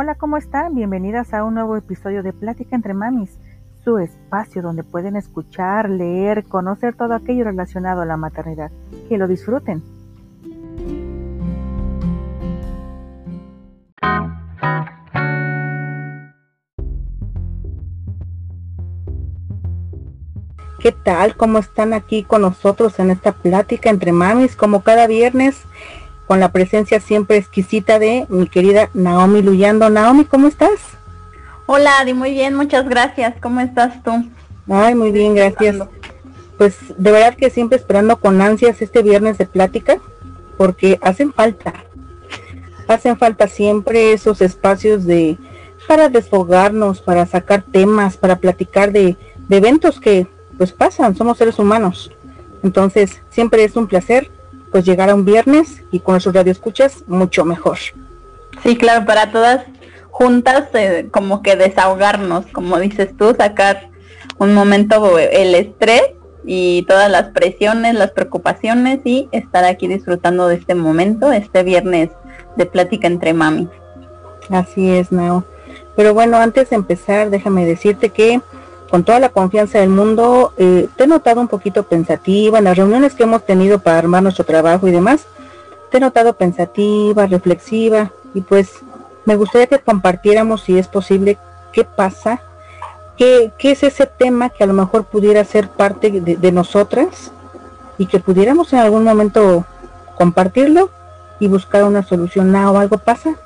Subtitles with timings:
[0.00, 0.76] Hola, ¿cómo están?
[0.76, 3.36] Bienvenidas a un nuevo episodio de Plática entre Mamis,
[3.82, 8.70] su espacio donde pueden escuchar, leer, conocer todo aquello relacionado a la maternidad.
[9.08, 9.82] Que lo disfruten.
[20.78, 21.36] ¿Qué tal?
[21.36, 24.54] ¿Cómo están aquí con nosotros en esta plática entre mamis?
[24.54, 25.64] Como cada viernes,
[26.28, 29.88] con la presencia siempre exquisita de mi querida Naomi Luyando.
[29.88, 30.78] Naomi, ¿cómo estás?
[31.64, 33.34] Hola, Adi, muy bien, muchas gracias.
[33.40, 34.12] ¿Cómo estás tú?
[34.68, 35.76] Ay, muy bien, gracias.
[36.58, 39.96] Pues de verdad que siempre esperando con ansias este viernes de plática,
[40.58, 41.72] porque hacen falta.
[42.88, 45.38] Hacen falta siempre esos espacios de
[45.86, 49.16] para desfogarnos, para sacar temas, para platicar de,
[49.48, 50.26] de eventos que
[50.58, 52.12] pues pasan, somos seres humanos.
[52.62, 54.30] Entonces, siempre es un placer
[54.70, 57.78] pues llegar a un viernes y con radio radioescuchas mucho mejor.
[58.62, 59.64] Sí, claro, para todas
[60.10, 63.88] juntas eh, como que desahogarnos, como dices tú, sacar
[64.38, 66.02] un momento el estrés
[66.44, 72.10] y todas las presiones, las preocupaciones y estar aquí disfrutando de este momento, este viernes
[72.56, 73.68] de plática entre mami.
[74.50, 75.44] Así es, Nao.
[75.96, 78.40] Pero bueno, antes de empezar, déjame decirte que
[78.90, 82.76] con toda la confianza del mundo, eh, te he notado un poquito pensativa en las
[82.76, 85.26] reuniones que hemos tenido para armar nuestro trabajo y demás.
[85.90, 88.80] Te he notado pensativa, reflexiva y pues
[89.24, 91.38] me gustaría que compartiéramos si es posible
[91.72, 92.40] qué pasa,
[93.16, 97.32] qué, es ese tema que a lo mejor pudiera ser parte de, de nosotras
[97.98, 99.66] y que pudiéramos en algún momento
[100.16, 100.90] compartirlo
[101.40, 103.36] y buscar una solución o algo pasa.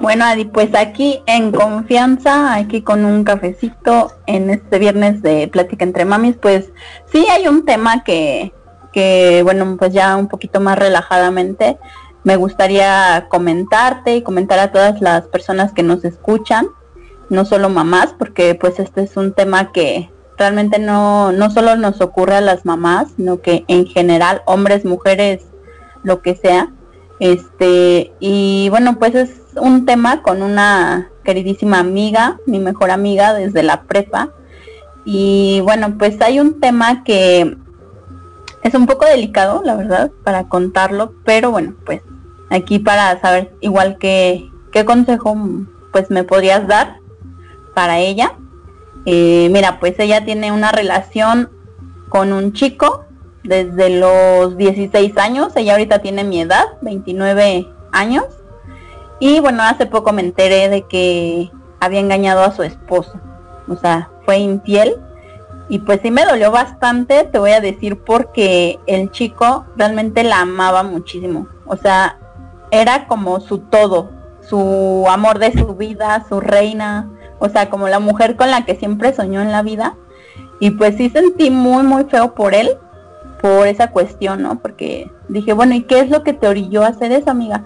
[0.00, 5.84] Bueno, Adi, pues aquí en confianza, aquí con un cafecito en este viernes de Plática
[5.84, 6.70] entre Mamis, pues
[7.12, 8.52] sí hay un tema que,
[8.92, 11.78] que, bueno, pues ya un poquito más relajadamente
[12.22, 16.68] me gustaría comentarte y comentar a todas las personas que nos escuchan,
[17.28, 22.00] no solo mamás, porque pues este es un tema que realmente no, no solo nos
[22.00, 25.42] ocurre a las mamás, sino que en general, hombres, mujeres,
[26.02, 26.70] lo que sea.
[27.20, 33.62] Este, y bueno, pues es un tema con una queridísima amiga, mi mejor amiga desde
[33.62, 34.30] la prepa.
[35.04, 37.56] Y bueno, pues hay un tema que
[38.62, 42.02] es un poco delicado, la verdad, para contarlo, pero bueno, pues
[42.50, 45.36] aquí para saber igual que qué consejo
[45.92, 46.98] pues me podrías dar
[47.74, 48.34] para ella.
[49.06, 51.50] Eh, mira, pues ella tiene una relación
[52.08, 53.04] con un chico
[53.48, 58.26] desde los 16 años, ella ahorita tiene mi edad, 29 años,
[59.20, 61.50] y bueno, hace poco me enteré de que
[61.80, 63.20] había engañado a su esposo.
[63.68, 64.96] O sea, fue infiel.
[65.68, 70.40] Y pues sí me dolió bastante, te voy a decir, porque el chico realmente la
[70.40, 71.46] amaba muchísimo.
[71.66, 72.18] O sea,
[72.70, 74.10] era como su todo,
[74.40, 77.10] su amor de su vida, su reina.
[77.38, 79.96] O sea, como la mujer con la que siempre soñó en la vida.
[80.60, 82.78] Y pues sí sentí muy, muy feo por él,
[83.40, 84.58] por esa cuestión, ¿no?
[84.58, 87.64] Porque dije, bueno, ¿y qué es lo que te orilló a hacer eso, amiga?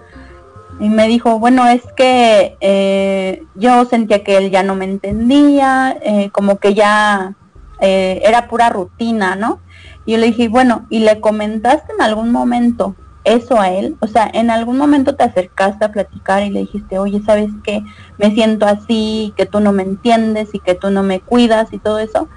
[0.81, 5.97] Y me dijo, bueno, es que eh, yo sentía que él ya no me entendía,
[6.03, 7.35] eh, como que ya
[7.81, 9.61] eh, era pura rutina, ¿no?
[10.05, 13.97] Y yo le dije, bueno, ¿y le comentaste en algún momento eso a él?
[14.01, 17.85] O sea, en algún momento te acercaste a platicar y le dijiste, oye, ¿sabes qué?
[18.19, 21.79] Me siento así, que tú no me entiendes y que tú no me cuidas y
[21.79, 22.29] todo eso.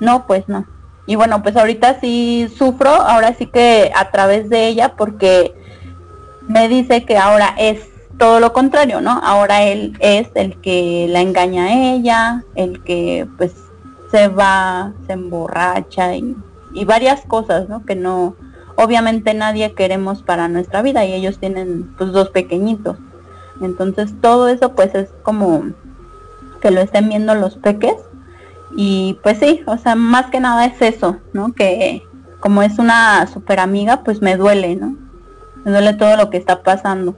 [0.00, 0.66] No, pues no.
[1.06, 5.54] Y bueno, pues ahorita sí sufro, ahora sí que a través de ella, porque
[6.48, 7.88] me dice que ahora es
[8.18, 9.20] todo lo contrario, ¿no?
[9.22, 13.52] Ahora él es el que la engaña a ella, el que pues
[14.10, 16.36] se va, se emborracha y,
[16.72, 17.84] y varias cosas, ¿no?
[17.84, 18.36] Que no,
[18.76, 22.96] obviamente nadie queremos para nuestra vida y ellos tienen pues dos pequeñitos.
[23.60, 25.64] Entonces todo eso pues es como
[26.60, 27.96] que lo estén viendo los peques
[28.76, 31.52] y pues sí, o sea, más que nada es eso, ¿no?
[31.52, 32.02] Que
[32.40, 34.96] como es una super amiga pues me duele, ¿no?
[35.64, 37.14] me duele todo lo que está pasando.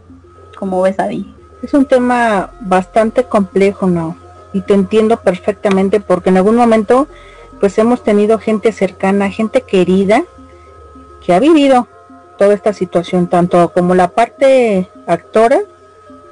[0.57, 1.35] como ves ahí?
[1.63, 4.17] Es un tema bastante complejo, ¿no?
[4.53, 7.09] Y te entiendo perfectamente porque en algún momento
[7.61, 10.23] pues hemos tenido gente cercana, gente querida
[11.25, 11.89] que ha vivido
[12.39, 15.61] toda esta situación, tanto como la parte actora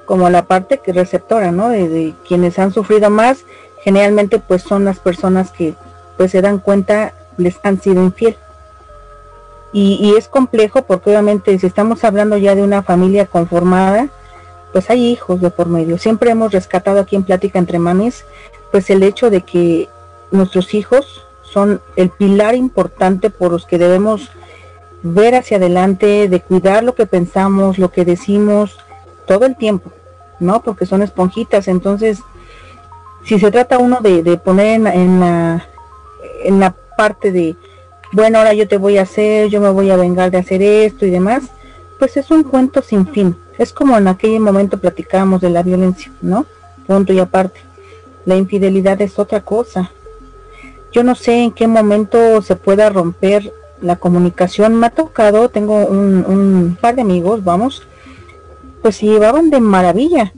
[0.05, 1.69] como la parte receptora, ¿no?
[1.71, 3.45] De, quienes han sufrido más,
[3.85, 5.75] generalmente pues son las personas que
[6.17, 8.37] pues se dan cuenta les han sido infiel.
[9.73, 14.09] Y, es complejo porque obviamente si estamos hablando ya de una familia conformada,
[14.73, 15.99] pues hay hijos de por medio.
[15.99, 18.25] Siempre hemos rescatado aquí en Plática entre Mamis,
[18.71, 19.89] pues el hecho de que
[20.31, 24.31] nuestros hijos son el pilar importante por los que debemos
[25.03, 28.79] ver hacia adelante, de cuidar lo que pensamos, lo que decimos,
[29.27, 29.91] todo el tiempo.
[30.41, 30.63] ¿no?
[30.63, 32.21] Porque son esponjitas, entonces,
[33.25, 35.67] si se trata uno de, poner en, en, la,
[36.45, 37.57] en la parte de,
[38.13, 41.07] bueno, ahora yo te voy a hacer, yo me voy a vengar de hacer esto
[41.07, 41.45] y demás,
[41.99, 43.37] pues es un cuento sin fin.
[43.59, 46.47] Es como en aquel momento platicábamos de la violencia, ¿no?
[46.87, 47.61] Punto y aparte.
[48.25, 49.91] La infidelidad es otra cosa.
[50.93, 54.75] Yo no sé en qué momento se pueda romper la comunicación.
[54.77, 57.87] Me ha tocado, tengo un, par de amigos, vamos,
[58.83, 60.33] pues se llevaban de maravilla,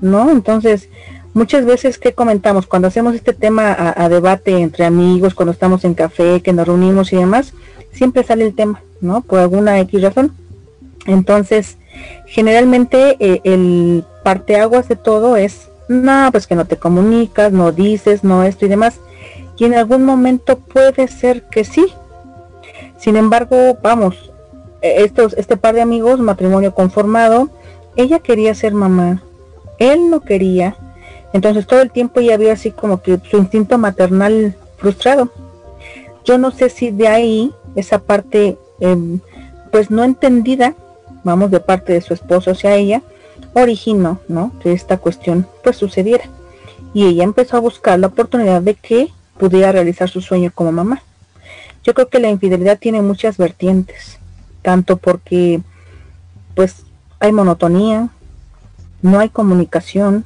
[0.00, 0.30] ¿no?
[0.30, 0.88] Entonces,
[1.38, 5.94] muchas veces que comentamos cuando hacemos este tema a, debate entre amigos, cuando estamos en
[5.94, 7.54] café, que nos reunimos y demás,
[7.92, 9.20] siempre sale el tema, ¿no?
[9.20, 10.32] Por alguna X razón.
[11.06, 11.78] Entonces,
[12.26, 18.24] generalmente eh, el parteaguas de todo es, no, pues que no te comunicas, no dices,
[18.24, 18.98] no esto y demás.
[19.56, 21.86] Y en algún momento puede ser que sí.
[22.98, 24.32] Sin embargo, vamos,
[24.82, 27.48] e, estos, este par de amigos, matrimonio conformado,
[27.94, 29.22] ella quería ser mamá,
[29.78, 30.76] él no quería,
[31.32, 35.30] entonces todo el tiempo ella había así como que su instinto maternal frustrado.
[36.24, 39.20] Yo no sé si de ahí esa parte em,
[39.70, 40.74] pues no entendida,
[41.24, 43.02] vamos, de parte de su esposo hacia ella,
[43.54, 44.52] originó, ¿no?
[44.62, 46.24] Que esta cuestión pues sucediera.
[46.94, 49.08] Y ella empezó a buscar la oportunidad de que
[49.38, 51.02] pudiera realizar su sueño como mamá.
[51.84, 54.18] Yo creo que la infidelidad tiene muchas vertientes,
[54.62, 55.60] tanto porque
[56.54, 56.84] pues
[57.20, 58.08] hay monotonía,
[59.00, 60.24] no hay comunicación,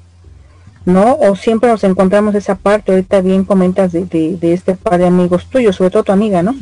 [0.85, 1.17] ¿no?
[1.17, 5.47] O siempre nos encontramos esa parte, ahorita bien comentas de, de, este par de amigos
[5.47, 6.55] tuyos, sobre todo tu amiga, ¿no?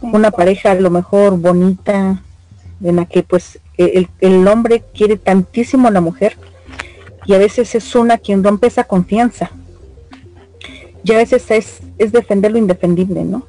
[0.00, 2.22] Una pareja a lo mejor bonita,
[2.82, 6.36] en la que pues el, el hombre quiere tantísimo a la mujer
[7.26, 9.50] y a veces es una quien rompe esa confianza.
[11.04, 13.44] Y a veces es, es defender lo indefendible, ¿no?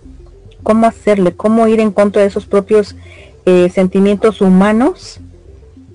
[0.64, 1.34] ¿Cómo hacerle?
[1.34, 2.96] ¿Cómo ir en contra de esos propios
[3.46, 5.20] eh, sentimientos humanos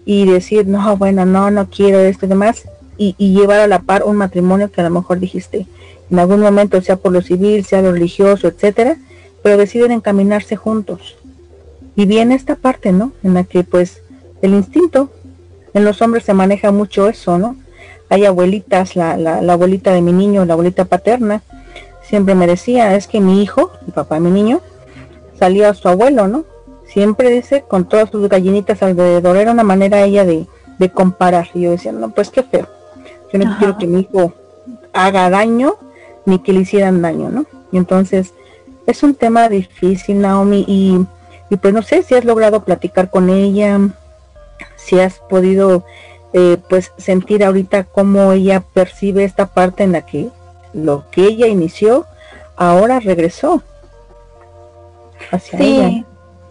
[0.04, 2.64] y decir, no, bueno, no, no quiero esto y demás?
[2.98, 5.66] Y, llevar a la par un matrimonio que a lo mejor dijiste
[6.10, 8.96] en algún momento, sea por lo civil, sea lo religioso, etcétera,
[9.42, 11.16] pero deciden encaminarse juntos.
[11.96, 13.12] Y viene esta parte, ¿no?
[13.22, 14.02] En la que pues
[14.40, 15.10] el instinto,
[15.74, 17.56] en los hombres se maneja mucho eso, ¿no?
[18.08, 21.42] Hay abuelitas, la, la, la abuelita de mi niño, la abuelita paterna,
[22.02, 24.60] siempre me decía, es que mi hijo, el papá mi niño,
[25.38, 26.44] salía a su abuelo, ¿no?
[26.86, 30.46] Siempre dice, con todas sus gallinitas alrededor, era una manera ella de,
[30.78, 31.48] de comparar.
[31.52, 32.77] Y yo decía, no, pues qué feo.
[33.32, 34.32] Yo no quiero que mi hijo
[34.92, 35.76] haga daño
[36.24, 37.46] ni que le hicieran daño, ¿no?
[37.72, 38.34] Y entonces
[38.86, 40.98] es un tema difícil, Naomi, y,
[41.50, 43.78] y pues no sé si has logrado platicar con ella,
[44.76, 45.84] si has podido
[46.32, 50.28] eh, pues sentir ahorita cómo ella percibe esta parte en la que
[50.72, 52.06] lo que ella inició
[52.56, 53.62] ahora regresó
[55.30, 56.04] hacia sí,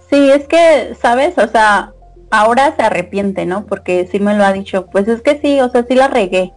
[0.09, 1.37] Sí, es que, ¿sabes?
[1.37, 1.91] O sea,
[2.31, 3.65] ahora se arrepiente, ¿no?
[3.65, 6.53] Porque sí me lo ha dicho, pues es que sí, o sea, sí la regué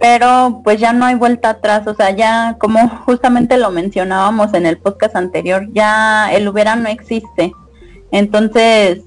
[0.00, 4.66] pero pues ya no hay vuelta atrás, o sea, ya como justamente lo mencionábamos en
[4.66, 7.52] el podcast anterior, ya el hubiera no existe.
[8.10, 9.00] Entonces,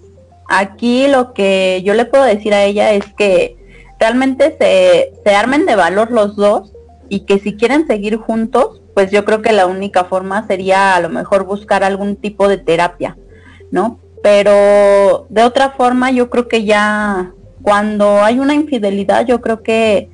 [0.48, 3.58] aquí lo que yo le puedo decir a ella es que
[4.00, 6.74] realmente se, se armen de valor los dos
[7.10, 11.00] y que si quieren seguir juntos, pues yo creo que la única forma sería a
[11.00, 13.18] lo mejor buscar algún tipo de terapia,
[13.72, 14.00] ¿no?
[14.22, 20.10] Pero de otra forma, yo creo que ya cuando hay una infidelidad, yo creo que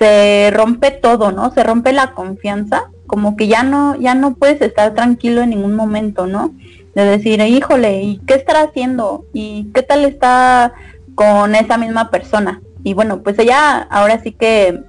[0.00, 1.52] se rompe todo, ¿no?
[1.52, 5.76] Se rompe la confianza, como que ya no, ya no puedes estar tranquilo en ningún
[5.76, 6.52] momento, ¿no?
[6.94, 9.26] De decir, híjole, ¿y qué estará haciendo?
[9.34, 10.72] ¿Y qué tal está
[11.14, 12.62] con esa misma persona?
[12.82, 14.80] Y bueno, pues ella ahora sí que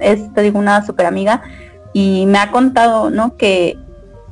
[0.00, 1.42] es, te digo, una super amiga
[1.92, 3.36] y me ha contado, ¿no?
[3.36, 3.78] Que,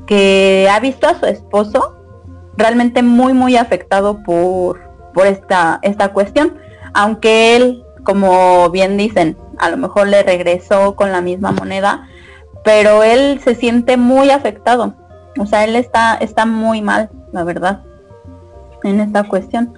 [0.07, 1.97] que ha visto a su esposo
[2.57, 4.81] realmente muy, muy afectado por,
[5.15, 6.57] por esta, esta cuestión.
[6.93, 12.09] Aunque él, como bien dicen, a lo mejor le regresó con la misma moneda,
[12.65, 14.95] pero él se siente muy afectado.
[15.39, 17.83] O sea, él está, está muy mal, la verdad,
[18.85, 19.77] en esta cuestión.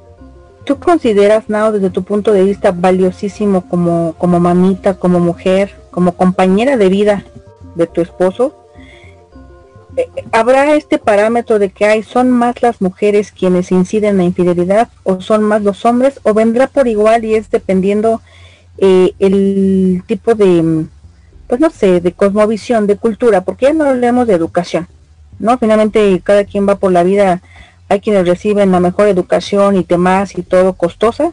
[0.64, 6.12] ¿Tú consideras, Nao, desde tu punto de vista, valiosísimo como, como mamita, como mujer, como
[6.12, 7.24] compañera de vida
[7.76, 8.65] de tu esposo?
[10.32, 14.88] ¿Habrá este parámetro de que hay, son más las mujeres quienes inciden en la infidelidad
[15.04, 18.20] o son más los hombres o vendrá por igual y es dependiendo
[18.78, 20.84] eh, el tipo de,
[21.46, 24.86] pues no sé, de cosmovisión, de cultura, porque ya no hablemos de educación,
[25.38, 25.56] ¿no?
[25.56, 27.40] Finalmente cada quien va por la vida,
[27.88, 31.32] hay quienes reciben la mejor educación y temas y todo costosa,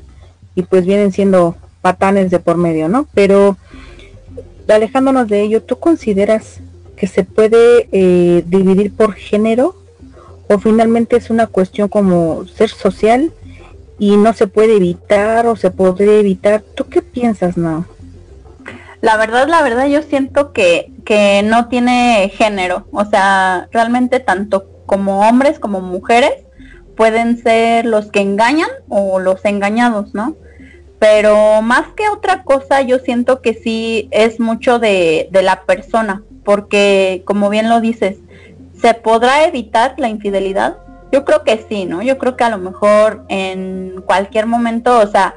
[0.55, 3.07] y pues vienen siendo patanes de por medio, ¿no?
[3.13, 3.57] Pero
[4.69, 6.61] alejándonos de ello, ¿tú consideras
[7.03, 9.75] que se puede eh, dividir por género
[10.47, 13.33] o finalmente es una cuestión como ser social
[13.99, 16.61] y no se puede evitar o se podría evitar.
[16.61, 17.85] ¿Tú qué piensas, no?
[19.01, 22.87] La verdad, la verdad, yo siento que, que no tiene género.
[22.93, 26.31] O sea, realmente tanto como hombres como mujeres
[26.95, 30.37] pueden ser los que engañan o los engañados, ¿no?
[31.03, 36.23] Pero más que otra cosa, yo siento que sí es mucho de, de la persona,
[36.45, 38.19] porque como bien lo dices,
[38.79, 40.77] ¿se podrá evitar la infidelidad?
[41.11, 42.03] Yo creo que sí, ¿no?
[42.03, 45.35] Yo creo que a lo mejor en cualquier momento, o sea,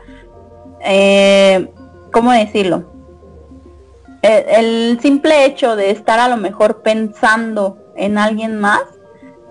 [0.85, 1.69] eh,
[2.13, 2.85] ¿cómo decirlo?
[4.23, 8.83] el, simple hecho de estar a lo mejor pensando en alguien más,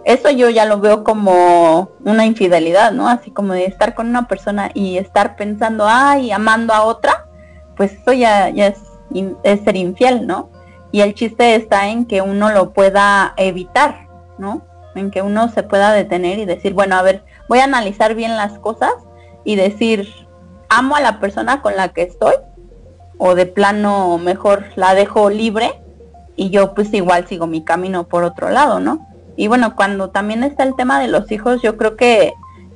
[0.06, 3.10] eso yo ya lo veo como una infidelidad, ¿no?
[3.10, 7.26] Así como de estar con una persona y estar pensando, ay, amando a otra,
[7.76, 8.78] pues eso ya, es,
[9.44, 10.52] es ser infiel, ¿no?
[10.92, 14.08] Y el chiste está en que uno lo pueda evitar,
[14.38, 14.62] ¿no?
[14.94, 18.38] En que uno se pueda detener y decir, bueno, a ver, voy a analizar bien
[18.38, 18.94] las cosas
[19.44, 20.08] y decir,
[20.70, 22.36] amo a la persona con la que estoy
[23.18, 25.82] o de plano mejor la dejo libre
[26.36, 29.15] y yo pues igual sigo mi camino por otro lado, ¿no?
[29.36, 32.34] Y bueno, cuando también está el tema de los hijos, yo creo que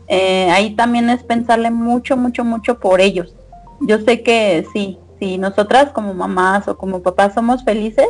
[0.08, 3.36] eh, ahí también es pensarle mucho, mucho, mucho por ellos.
[3.82, 8.10] Yo sé que sí, si nosotras como mamás o como papás somos felices,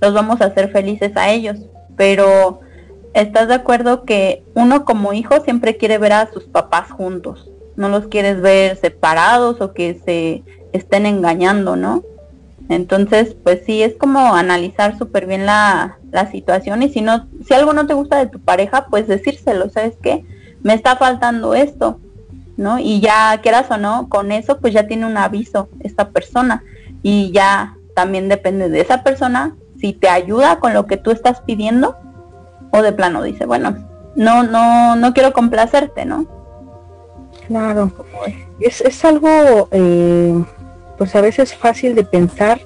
[0.00, 1.58] los vamos a hacer felices a ellos,
[1.96, 2.60] pero
[3.14, 7.50] ¿estás de acuerdo que uno como hijo siempre quiere ver a sus papás juntos?
[7.76, 12.02] No los quieres ver separados o que se estén engañando, ¿no?
[12.68, 17.54] Entonces, pues sí, es como analizar súper bien la, la, situación y si no, si
[17.54, 20.24] algo no te gusta de tu pareja, pues decírselo, ¿sabes qué?
[20.62, 22.00] Me está faltando esto,
[22.56, 22.80] ¿no?
[22.80, 26.64] Y ya quieras o no, con eso pues ya tiene un aviso esta persona
[27.02, 31.40] y ya también depende de esa persona si te ayuda con lo que tú estás
[31.42, 31.96] pidiendo
[32.72, 33.76] o de plano dice, bueno,
[34.16, 36.26] no, no, no quiero complacerte, ¿no?
[37.46, 37.92] Claro,
[38.58, 40.44] es, es algo eh,
[40.96, 42.60] pues a veces fácil de pensar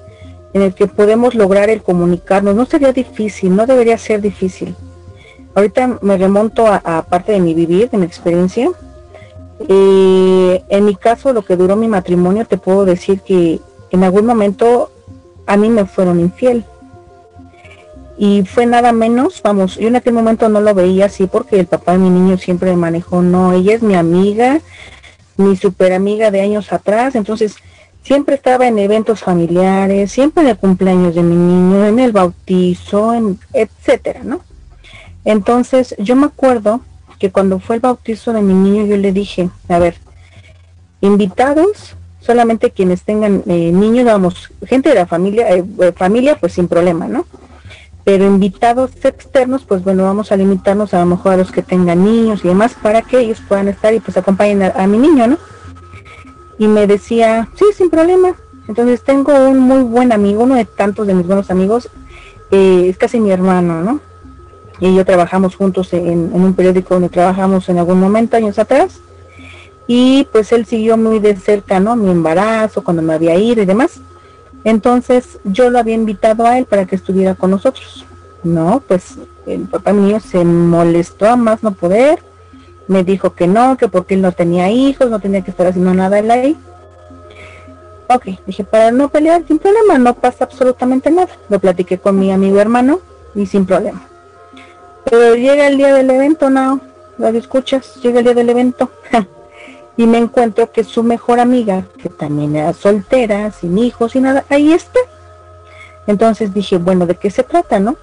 [0.53, 2.55] en el que podemos lograr el comunicarnos.
[2.55, 4.75] No sería difícil, no debería ser difícil.
[5.55, 8.69] Ahorita me remonto a, parte de mi vivir, de mi experiencia.
[9.67, 13.59] Eh, en mi caso, lo que duró mi matrimonio, te puedo decir que
[13.91, 14.91] en algún momento
[15.45, 16.65] a mí me fueron infiel.
[18.17, 21.65] Y fue nada menos, vamos, yo en aquel momento no lo veía así porque el
[21.65, 24.61] papá de mi niño siempre me manejó, no, ella es mi amiga,
[25.37, 27.55] mi super amiga de años atrás, entonces
[28.03, 33.13] siempre estaba en eventos familiares, siempre en el cumpleaños de mi niño, en el bautizo,
[33.13, 34.41] en etcétera, ¿no?
[35.23, 36.81] Entonces, yo me acuerdo
[37.19, 39.95] que cuando fue el bautizo de mi niño, yo le dije, a ver,
[41.01, 46.53] invitados, solamente quienes tengan eh, niños, vamos, gente de la familia, eh, eh, familia, pues
[46.53, 47.25] sin problema, ¿no?
[48.03, 52.03] Pero invitados externos, pues bueno, vamos a limitarnos a lo mejor a los que tengan
[52.03, 55.37] niños y demás para que ellos puedan estar y pues acompañen a mi niño, ¿no?
[56.61, 58.35] Y me decía, sí, sin problema.
[58.67, 61.89] Entonces tengo un muy buen amigo, uno de tantos de mis buenos amigos,
[62.51, 63.99] eh, es casi mi hermano, ¿no?
[64.79, 68.99] Y yo trabajamos juntos en, un periódico donde trabajamos en algún momento, años atrás.
[69.87, 71.95] Y pues él siguió muy de cerca, ¿no?
[71.95, 73.99] Mi embarazo, cuando me había ido y demás.
[74.63, 78.05] Entonces yo lo había invitado a él para que estuviera con nosotros.
[78.43, 79.15] No, pues
[79.47, 82.19] el papá mío se molestó a más no poder
[82.91, 85.93] me dijo que no, que porque él no tenía hijos, no tenía que estar haciendo
[85.93, 86.57] nada él ahí.
[88.09, 91.29] Ok, dije, para no pelear, sin problema, no pasa absolutamente nada.
[91.47, 92.99] Lo platiqué con mi amigo hermano
[93.33, 94.01] y sin problema.
[95.05, 96.81] Pero llega el día del evento, no,
[97.17, 98.91] lo escuchas, llega el día del evento.
[99.97, 104.43] y me encuentro que su mejor amiga, que también era soltera, sin hijos y nada,
[104.49, 104.99] ahí está.
[106.07, 107.95] Entonces dije, bueno, ¿de qué se trata, no?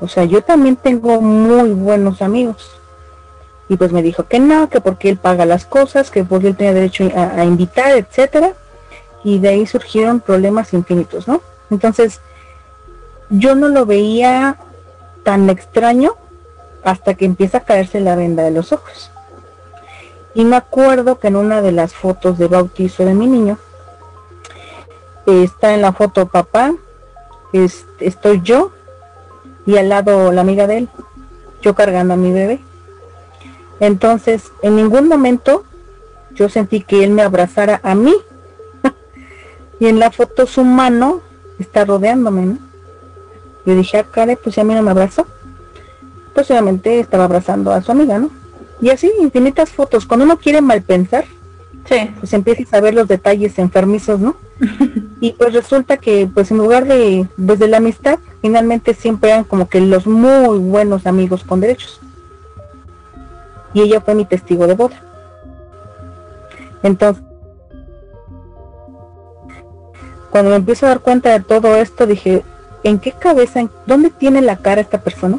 [0.00, 2.79] O sea, yo también tengo muy buenos amigos
[3.70, 6.56] y pues me dijo que no, que porque él paga las cosas, que porque él
[6.56, 8.52] tenía derecho a, invitar, etcétera,
[9.22, 11.40] y de ahí surgieron problemas infinitos, ¿no?
[11.70, 12.20] Entonces,
[13.28, 14.56] yo no lo veía
[15.22, 16.16] tan extraño
[16.82, 19.12] hasta que empieza a caerse la venda de los ojos.
[20.34, 23.56] Y me acuerdo que en una de las fotos de bautizo de mi niño,
[25.26, 26.74] está en la foto papá,
[28.00, 28.72] estoy yo
[29.64, 30.88] y al lado la amiga de él,
[31.62, 32.58] yo cargando a mi bebé.
[33.80, 35.64] Entonces, en ningún momento
[36.34, 38.14] yo sentí que él me abrazara a mí.
[39.80, 41.22] y en la foto su mano
[41.58, 42.58] está rodeándome, ¿no?
[43.66, 45.26] Yo dije, ah, pues a mí no me abrazó.
[46.34, 48.30] Pues obviamente estaba abrazando a su amiga, ¿no?
[48.80, 50.06] Y así, infinitas fotos.
[50.06, 51.24] Cuando uno quiere mal pensar,
[51.86, 52.10] sí.
[52.18, 54.36] pues empiezas a ver los detalles enfermizos, ¿no?
[55.20, 59.44] y pues resulta que, pues en lugar de, desde pues, la amistad, finalmente siempre eran
[59.44, 62.00] como que los muy buenos amigos con derechos
[63.74, 65.02] y ella fue mi testigo de boda.
[66.82, 67.22] Entonces,
[70.30, 72.44] cuando me empiezo a dar cuenta de todo esto, dije,
[72.84, 75.38] ¿en qué cabeza, en dónde tiene la cara esta persona?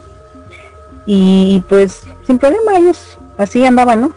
[1.05, 4.13] Y pues, sin problema, ellos así andaban, ¿no?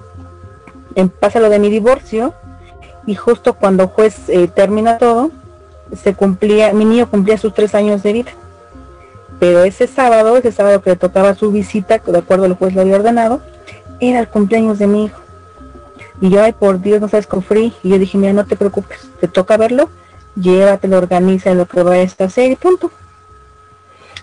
[1.20, 2.34] Pasa lo de mi divorcio,
[3.06, 5.30] y justo cuando juez eh, termina todo,
[5.94, 8.30] se cumplía, mi niño cumplía sus tres años de vida.
[9.38, 12.82] Pero ese sábado, ese sábado que le tocaba su visita, de acuerdo al juez lo
[12.82, 13.40] había ordenado,
[14.00, 15.20] era el cumpleaños de mi hijo.
[16.20, 19.08] Y yo, ay, por Dios, no sabes, frío Y yo dije, mira, no te preocupes,
[19.20, 19.90] te toca verlo,
[20.36, 22.90] llévatelo, organiza lo que vayas a hacer y punto.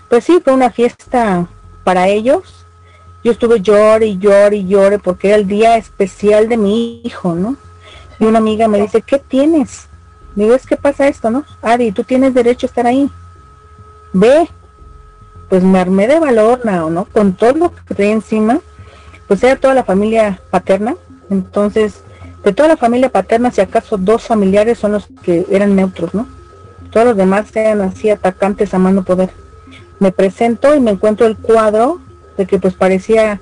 [0.08, 1.46] Pues sí, fue una fiesta
[1.84, 2.66] para ellos.
[3.24, 7.34] Yo estuve llore y llore y llore porque era el día especial de mi hijo,
[7.34, 7.56] ¿no?
[8.18, 9.86] Y una amiga me dice, ¿qué tienes?
[10.34, 11.44] Digo, es que pasa esto, ¿no?
[11.60, 13.10] Adi, tú tienes derecho a estar ahí.
[14.12, 14.48] Ve.
[15.48, 17.04] Pues me armé de valor, ¿no?
[17.06, 18.60] Con todo lo que traía encima.
[19.28, 20.96] Pues era toda la familia paterna.
[21.30, 22.02] Entonces,
[22.44, 26.26] de toda la familia paterna, si acaso dos familiares son los que eran neutros, ¿no?
[26.90, 29.30] Todos los demás eran así atacantes a mano poder.
[29.98, 32.00] Me presento y me encuentro el cuadro
[32.36, 33.40] de que pues parecía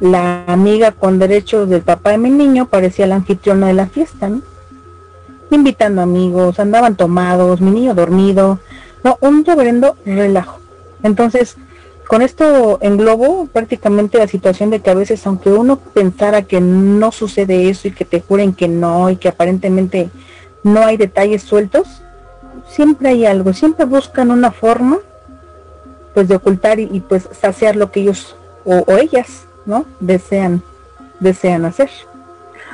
[0.00, 4.28] la amiga con derechos del papá de mi niño, parecía la anfitriona de la fiesta,
[4.28, 4.42] ¿no?
[5.54, 8.58] invitando amigos, andaban tomados, mi niño dormido,
[9.04, 10.58] no, un reverendo relajo.
[11.02, 11.56] Entonces,
[12.12, 17.10] con esto englobo prácticamente la situación de que a veces, aunque uno pensara que no
[17.10, 20.10] sucede eso y que te juren que no y que aparentemente
[20.62, 22.02] no hay detalles sueltos,
[22.68, 24.98] siempre hay algo, siempre buscan una forma
[26.12, 29.86] pues de ocultar y, pues saciar lo que ellos o, ellas, ¿no?
[29.98, 30.62] Desean,
[31.18, 31.88] desean hacer.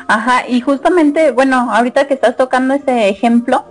[0.09, 3.65] Ajá, y justamente, bueno, ahorita que estás tocando ese ejemplo,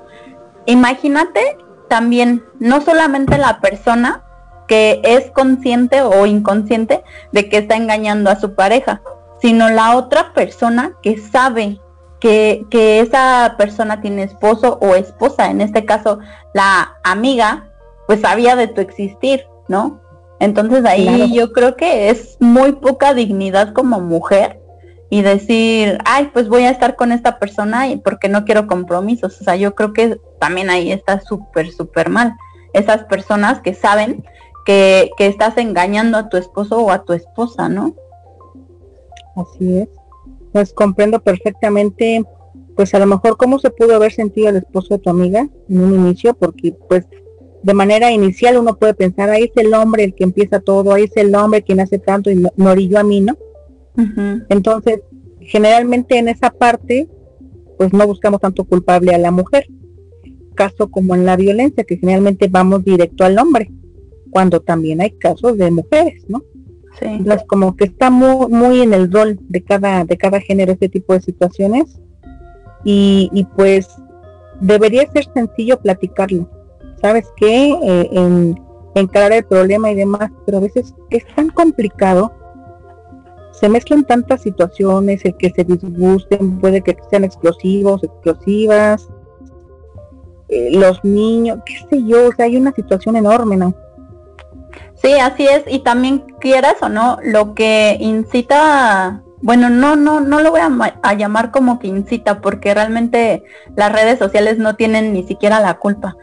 [0.65, 1.57] imagínate
[1.89, 4.23] también, no solamente la persona
[4.67, 9.01] que es consciente o inconsciente de que está engañando a su pareja,
[9.41, 11.79] sino la otra persona que sabe
[12.19, 16.19] que, que esa persona tiene esposo o esposa, en este caso
[16.53, 17.69] la amiga,
[18.07, 20.01] pues sabía de tu existir, ¿no?
[20.39, 24.59] Entonces ahí yo creo que es muy poca dignidad como mujer
[25.09, 29.39] y decir, ay, pues voy a estar con esta persona y porque no quiero compromisos.
[29.39, 32.35] O sea, yo creo que también ahí está súper, súper mal.
[32.73, 34.25] Esas personas que saben
[34.67, 37.95] que, que estás engañando a tu esposo o a tu esposa, ¿no?
[39.37, 39.87] Así es.
[40.51, 42.25] Pues comprendo perfectamente,
[42.75, 45.79] pues a lo mejor cómo se pudo haber sentido el esposo de tu amiga en
[45.79, 47.05] un inicio, porque pues
[47.63, 51.05] de manera inicial uno puede pensar, ahí es el hombre el que empieza todo, ahí
[51.05, 53.37] es el hombre quien hace tanto y no, no a mí, ¿no?
[54.49, 54.99] Entonces,
[55.39, 57.07] generalmente en esa parte,
[57.77, 59.65] pues no buscamos tanto culpable a la mujer.
[60.55, 63.71] Caso como en la violencia, que generalmente vamos directo al hombre,
[64.37, 66.43] cuando también hay casos de mujeres, ¿no?
[66.99, 67.05] Sí.
[67.05, 70.89] Entonces, como que está muy, muy en el rol de cada, de cada género este
[70.89, 71.99] tipo de situaciones.
[72.83, 73.87] Y, y pues
[74.61, 76.47] debería ser sencillo platicarlo.
[77.01, 77.71] ¿Sabes qué?
[77.81, 78.61] Eh, en,
[78.93, 82.31] encarar el problema y demás, pero a veces es tan complicado
[83.53, 89.09] se mezclan tantas situaciones, el que se disgusten, puede que sean explosivos, explosivas,
[90.49, 93.73] eh, los niños, qué sé yo, o sea, hay una situación enorme, ¿no?
[95.01, 100.41] Sí, así es, y también quieras o no, lo que incita, bueno, no, no, no
[100.41, 103.43] lo voy a, llamar como que incita, porque realmente
[103.75, 106.15] las redes sociales no tienen ni siquiera la culpa,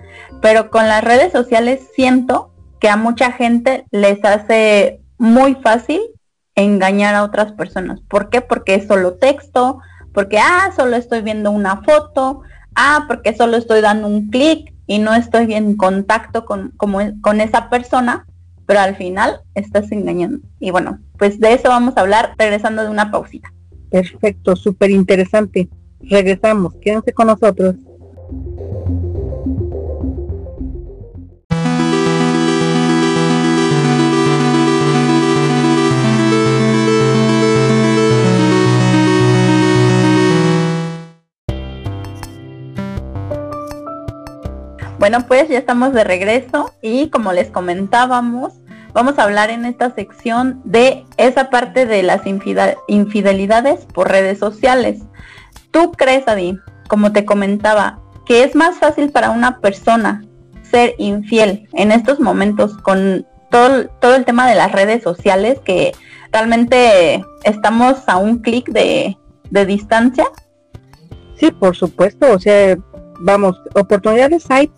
[0.43, 6.01] pero con las redes sociales siento que a mucha gente les hace muy fácil
[6.57, 8.01] engañar a otras personas.
[8.09, 8.41] ¿Por qué?
[8.41, 9.79] Porque es solo texto,
[10.13, 12.43] porque, ah, solo estoy viendo una foto,
[12.75, 17.71] ah, porque solo estoy dando un clic y no estoy en contacto con, con esa
[17.71, 18.27] persona,
[18.67, 20.39] pero al final estás engañando.
[20.61, 23.53] Y bueno, pues de eso vamos a hablar regresando de una pausita.
[23.91, 25.69] Perfecto, súper interesante.
[26.01, 27.77] Regresamos, quédense con nosotros.
[45.05, 48.55] Bueno, pues ya estamos de regreso y como les comentábamos,
[48.95, 55.03] vamos a hablar en esta sección de esa parte de las infidelidades por redes sociales.
[55.73, 60.25] ¿Tú crees, Adi, como te comentaba, que es más fácil para una persona
[60.63, 65.93] ser infiel en estos momentos con todo, el tema de las redes sociales que
[66.33, 69.19] realmente estamos a un clic de,
[69.51, 70.25] de distancia?
[71.37, 72.79] Sí, por supuesto, o sea,
[73.21, 74.71] vamos, oportunidades hay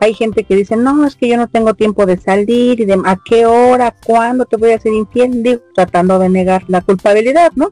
[0.00, 2.94] hay gente que dice, no, es que yo no tengo tiempo de salir y de
[3.04, 7.70] a qué hora, cuándo te voy a hacer infiel, tratando de negar la culpabilidad, ¿no?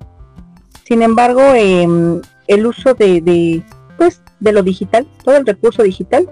[0.85, 3.65] Sin embargo, em, el uso de, de,
[3.99, 6.29] pues, de lo digital, todo el recurso digital,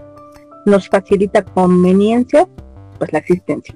[0.67, 2.49] nos facilita conveniencia,
[2.99, 3.75] pues la existencia.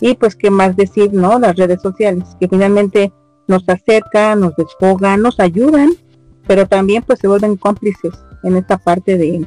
[0.00, 1.38] Y pues qué más decir, ¿no?
[1.38, 3.12] Las redes sociales, que finalmente
[3.48, 5.90] nos acercan, nos desfogan, nos ayudan,
[6.46, 9.46] pero también pues se vuelven cómplices en esta parte de,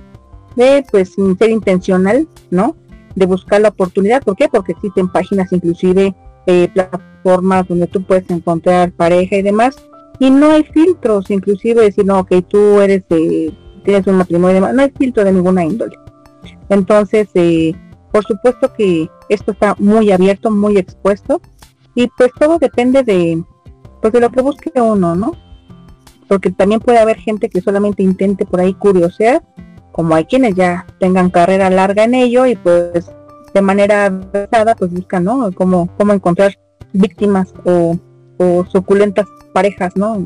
[0.56, 2.76] de pues ser intencional, ¿no?
[3.16, 4.24] De buscar la oportunidad.
[4.24, 4.48] ¿Por qué?
[4.50, 6.16] Porque existen páginas inclusive
[6.48, 9.76] eh, plataformas donde tú puedes encontrar pareja y demás
[10.20, 13.52] y no hay filtros, inclusive decir, no, que tú eres, eh,
[13.84, 15.98] tienes un matrimonio y demás, no hay filtro de ninguna índole.
[16.68, 17.74] Entonces, eh,
[18.12, 21.42] por supuesto que esto está muy abierto, muy expuesto
[21.96, 23.42] y pues todo depende de,
[24.02, 25.32] pues de lo que busque uno, ¿no?
[26.28, 29.42] Porque también puede haber gente que solamente intente por ahí curiosear,
[30.00, 33.12] como hay quienes ya tengan carrera larga en ello y pues
[33.54, 35.52] de manera avanzada pues buscan, ¿no?
[35.52, 36.58] Cómo, cómo encontrar
[36.94, 38.00] víctimas o,
[38.72, 40.26] suculentas parejas, ¿no?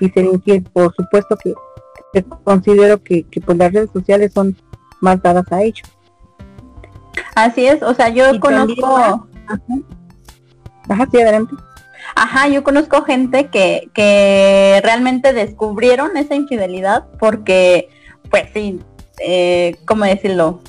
[0.00, 1.52] Y, ser infiel, por supuesto que,
[2.44, 4.56] considero que, que pues las redes sociales son
[5.00, 5.82] más dadas a ello.
[7.34, 9.26] Así es, o sea, yo conozco...
[10.88, 11.08] ajá.
[11.10, 11.56] sí, adelante.
[12.14, 17.88] Ajá, yo conozco gente que, que realmente descubrieron esa infidelidad porque,
[18.30, 18.78] pues sí,
[19.24, 20.60] eh, ¿cómo decirlo?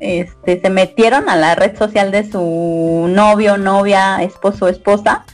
[0.00, 5.24] Este, se metieron a la red social de su novio, novia, esposo, esposa,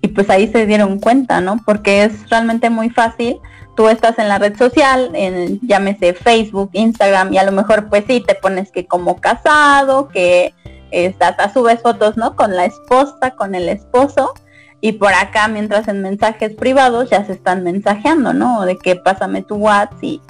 [0.00, 1.60] y pues ahí se dieron cuenta, ¿no?
[1.64, 3.38] Porque es realmente muy fácil.
[3.76, 8.04] Tú estás en la red social, en, llámese Facebook, Instagram, y a lo mejor pues
[8.06, 10.52] sí, te pones que como casado, que
[10.90, 12.36] estás, subes fotos, ¿no?
[12.36, 14.34] Con la esposa, con el esposo,
[14.80, 18.64] y por acá mientras en mensajes privados ya se están mensajeando, ¿no?
[18.64, 20.20] De que pásame tu WhatsApp y,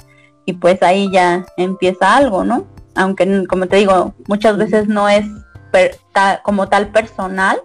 [0.49, 2.65] y pues ahí ya empieza algo, ¿no?
[2.95, 5.23] Aunque como te digo, muchas veces no es
[6.41, 7.61] como tal personal,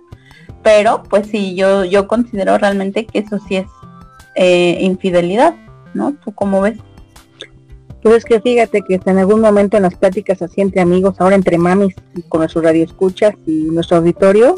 [0.62, 3.66] pero pues sí, yo, yo considero realmente que eso sí es
[4.34, 5.54] eh, infidelidad,
[5.94, 6.12] ¿no?
[6.22, 6.78] ¿Tú cómo ves?
[8.02, 11.36] Pues es que fíjate que en algún momento en las pláticas así entre amigos, ahora
[11.36, 14.56] entre mamis y con nuestro radio escuchas y nuestro auditorio,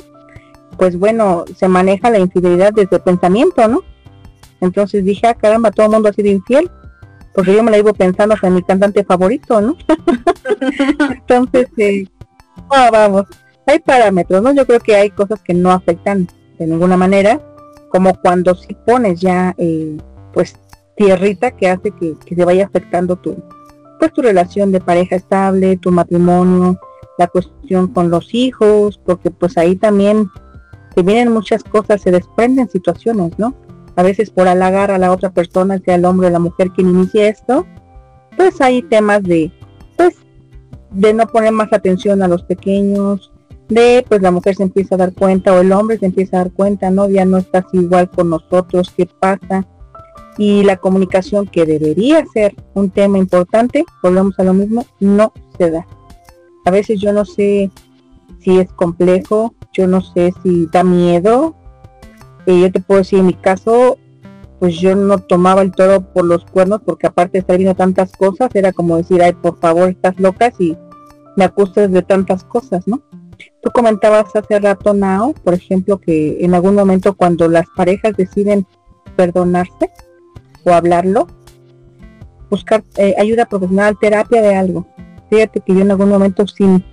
[0.77, 3.85] pues bueno, se maneja la infidelidad desde el pensamiento, ¿no?
[4.61, 6.69] Entonces dije, ah, caramba, todo el mundo ha sido infiel,
[7.37, 9.77] porque yo me la iba pensando en mi cantante favorito, ¿no?
[11.11, 12.07] Entonces, eh,
[12.71, 13.27] vamos,
[13.67, 14.55] hay parámetros, ¿no?
[14.55, 16.27] Yo creo que hay cosas que no afectan
[16.59, 17.39] de ninguna manera,
[17.91, 19.99] como cuando si pones ya, eh,
[20.33, 20.57] pues,
[20.97, 23.37] tierrita que hace que, que se vaya afectando tu,
[24.01, 26.81] pues, tu relación de pareja estable, tu matrimonio,
[27.19, 30.31] la cuestión con los hijos, porque pues ahí también
[30.95, 33.55] que vienen muchas cosas, se desprenden situaciones, ¿no?
[33.97, 36.91] A veces por halagar a la otra persona, sea el hombre o la mujer quien
[36.91, 37.67] inicie esto,
[38.37, 39.51] pues hay temas de,
[39.97, 40.17] pues,
[40.91, 43.33] de no poner más atención a los pequeños,
[43.69, 46.45] de pues la mujer se empieza a dar cuenta o el hombre se empieza a
[46.45, 49.67] dar cuenta, no, ya no estás igual con nosotros, ¿qué pasa?
[50.39, 55.71] Y la comunicación que debería ser un tema importante, volvemos a lo mismo, no se
[55.71, 55.87] da.
[56.67, 57.71] A veces yo no sé
[58.41, 61.57] si es complejo, yo no sé si da miedo.
[62.47, 63.99] Y yo te puedo decir, en mi caso,
[64.59, 68.13] pues yo no tomaba el toro por los cuernos porque aparte de estar viendo tantas
[68.13, 70.77] cosas, era como decir, ay, por favor, estás loca y
[71.37, 73.03] me acusas de tantas cosas, ¿no?
[73.63, 78.67] Tú comentabas hace rato, Nao, por ejemplo, que en algún momento cuando las parejas deciden
[79.17, 79.91] perdonarse
[80.65, 81.27] o hablarlo,
[82.49, 84.87] buscar eh, ayuda profesional, terapia de algo.
[85.29, 86.85] Fíjate que yo en algún momento sin,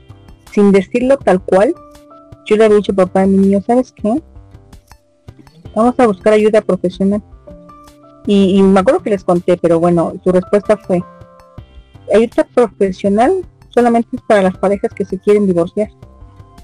[0.51, 1.73] sin decirlo tal cual,
[2.45, 4.21] yo le había dicho papá a mi niño, ¿sabes qué?
[5.75, 7.21] Vamos a buscar ayuda profesional.
[8.25, 11.03] Y, me acuerdo que les conté, pero bueno, su respuesta fue,
[12.13, 15.89] ayuda profesional solamente es para las parejas que se quieren divorciar.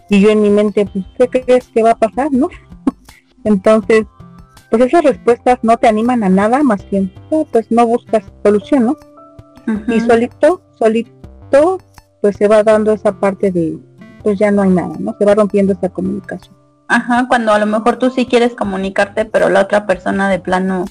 [0.10, 2.50] Y yo en mi mente, pues, ¿qué crees que va a pasar, no?
[3.44, 4.06] Entonces,
[4.70, 7.10] pues esas respuestas no te animan a nada más que,
[7.52, 8.98] pues no buscas solución, ¿no?
[9.88, 11.80] Y solito, solito,
[12.22, 13.78] pues se va dando esa parte de,
[14.24, 15.16] pues ya no hay nada, ¿no?
[15.18, 16.59] Se va rompiendo esa comunicación.
[16.90, 20.86] Ajá, cuando a lo mejor tú sí quieres comunicarte, pero la otra persona de plano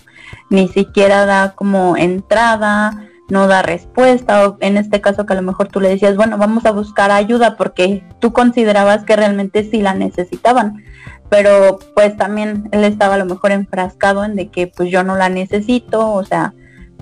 [0.48, 5.42] ni siquiera da como entrada, no da respuesta, o en este caso que a lo
[5.42, 9.82] mejor tú le decías, bueno, vamos a buscar ayuda porque tú considerabas que realmente sí
[9.82, 10.84] la necesitaban,
[11.30, 15.16] pero pues también él estaba a lo mejor enfrascado en de que pues yo no
[15.16, 16.54] la necesito, o sea,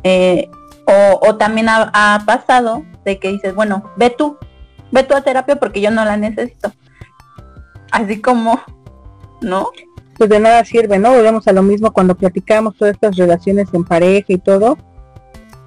[0.04, 0.48] eh,
[1.20, 4.38] o, también ha, ha pasado de que dices, bueno, ve tú,
[4.90, 6.72] ve tú a terapia porque yo no la necesito.
[7.90, 8.60] Así como,
[9.40, 9.68] ¿no?
[10.16, 11.12] Pues de nada sirve, ¿no?
[11.12, 14.78] Volvemos a lo mismo cuando platicamos todas estas relaciones en pareja y todo.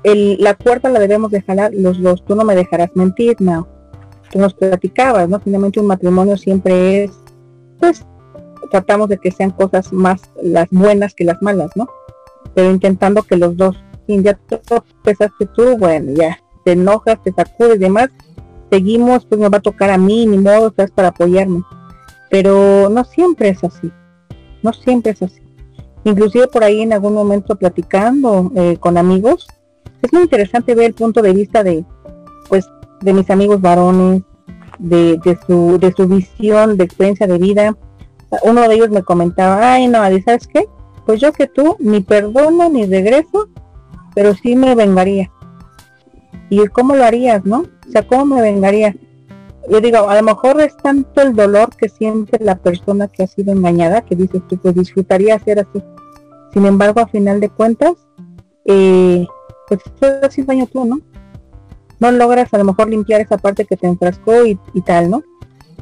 [0.04, 2.24] El, la puerta la debemos dejar los dos.
[2.26, 3.68] Tú no me dejarás mentir, no.
[4.34, 5.40] Nos platicabas, ¿no?
[5.40, 7.12] Finalmente un matrimonio siempre es,
[7.80, 8.06] pues,
[8.72, 11.88] tratamos de que sean cosas más las buenas que las malas, ¿no?
[12.54, 14.38] pero intentando que los dos, sin ya
[15.04, 18.10] pesaste tú, bueno, ya, te enojas, te sacudes y demás,
[18.72, 21.64] seguimos, pues me va a tocar a mí, ni modo, estás para apoyarme.
[22.30, 23.92] Pero no siempre es así,
[24.62, 25.42] no siempre es así.
[26.04, 29.48] Inclusive por ahí en algún momento platicando eh, con amigos,
[30.02, 31.84] es muy interesante ver el punto de vista de,
[32.48, 32.70] pues,
[33.02, 34.24] de mis amigos varones,
[34.78, 37.78] de, de, su, de su visión, de experiencia de vida.
[38.44, 40.65] Uno de ellos me comentaba, ay no, ¿sabes qué?
[41.06, 43.50] Pues yo que tú ni perdono ni regreso,
[44.15, 45.32] pero sí me vengaría.
[46.50, 47.65] ¿Y cómo lo harías, no?
[47.88, 48.96] O sea, ¿cómo me vengaría?
[49.67, 53.28] Yo digo, a lo mejor es tanto el dolor que siente la persona que ha
[53.28, 55.84] sido engañada que dices tú, pues disfrutaría ser así.
[56.54, 57.93] Sin embargo, a final de cuentas,
[58.65, 59.28] eh,
[59.67, 59.82] pues
[60.24, 61.00] así daño tú, ¿no?
[62.00, 65.24] No logras a lo mejor limpiar esa parte que te enfrascó y, tal, ¿no?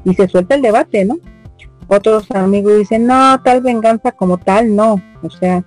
[0.03, 1.17] Y se suelta el debate, ¿no?
[1.87, 5.01] Otros amigos dicen, no, tal venganza como tal, no.
[5.21, 5.63] O sea,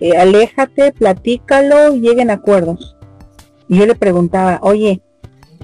[0.00, 2.96] eh, aléjate, platícalo y lleguen a acuerdos.
[3.68, 5.02] Y yo le preguntaba, oye,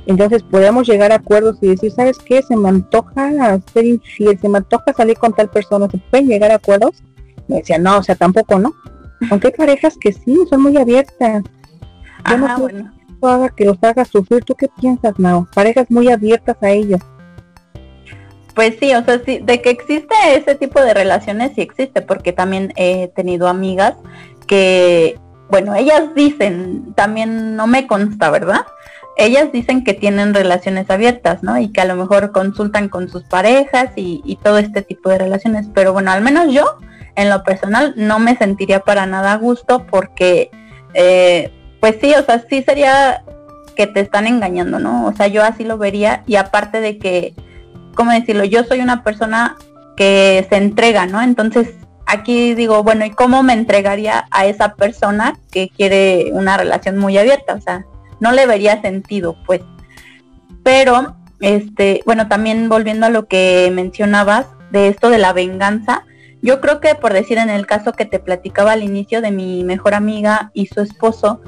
[0.07, 2.43] entonces podemos llegar a acuerdos y decir, ¿sabes qué?
[2.43, 6.51] Se me antoja ser infiel, se me antoja salir con tal persona, ¿se pueden llegar
[6.51, 7.03] a acuerdos?
[7.49, 8.73] Me decía, no, o sea, tampoco, ¿no?
[9.31, 11.45] Aunque hay parejas que sí, son muy abiertas.
[12.29, 12.93] Yo no bueno.
[13.21, 14.45] que haga que los haga sufrir.
[14.45, 15.47] ¿Tú qué piensas, Nao?
[15.55, 16.99] Parejas muy abiertas a ello.
[18.55, 22.33] Pues sí, o sea, sí, de que existe ese tipo de relaciones, sí existe, porque
[22.33, 23.95] también he tenido amigas
[24.47, 25.19] que,
[25.51, 28.67] bueno, ellas dicen, también no me consta, ¿verdad?
[29.17, 31.59] Ellas dicen que tienen relaciones abiertas, ¿no?
[31.59, 35.19] Y que a lo mejor consultan con sus parejas y, y todo este tipo de
[35.19, 36.79] relaciones, pero bueno, al menos yo,
[37.15, 40.51] en lo personal, no me sentiría para nada a gusto porque,
[40.95, 43.23] eh, pues sí, o sea, sí sería
[43.77, 45.07] que te están engañando, ¿no?
[45.07, 47.35] O sea, yo así lo vería y aparte de que
[47.95, 48.45] ¿cómo decirlo?
[48.45, 49.57] Yo soy una persona
[49.97, 51.23] que se entrega, ¿no?
[51.23, 51.75] Entonces,
[52.07, 57.17] aquí digo, bueno, ¿y cómo me entregaría a esa persona que quiere una relación muy
[57.19, 57.55] abierta?
[57.55, 57.85] O sea,
[58.23, 59.63] no le vería sentido, pues.
[60.63, 66.05] Pero, este, bueno, también volviendo a lo que mencionabas de esto de la venganza,
[66.41, 69.65] yo creo que por decir en el caso que te platicaba al inicio de mi
[69.65, 71.41] mejor amiga y su esposo,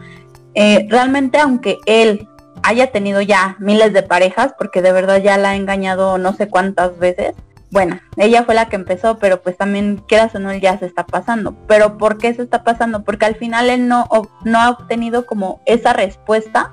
[0.54, 2.26] eh, realmente aunque él
[2.64, 6.48] haya tenido ya miles de parejas, porque de verdad ya la ha engañado no sé
[6.48, 7.34] cuántas veces.
[7.74, 10.86] Bueno, ella fue la que empezó, pero pues también quieras o no, él ya se
[10.86, 11.56] está pasando.
[11.66, 13.02] Pero ¿por qué se está pasando?
[13.02, 14.06] Porque al final él no,
[14.44, 16.72] no ha obtenido como esa respuesta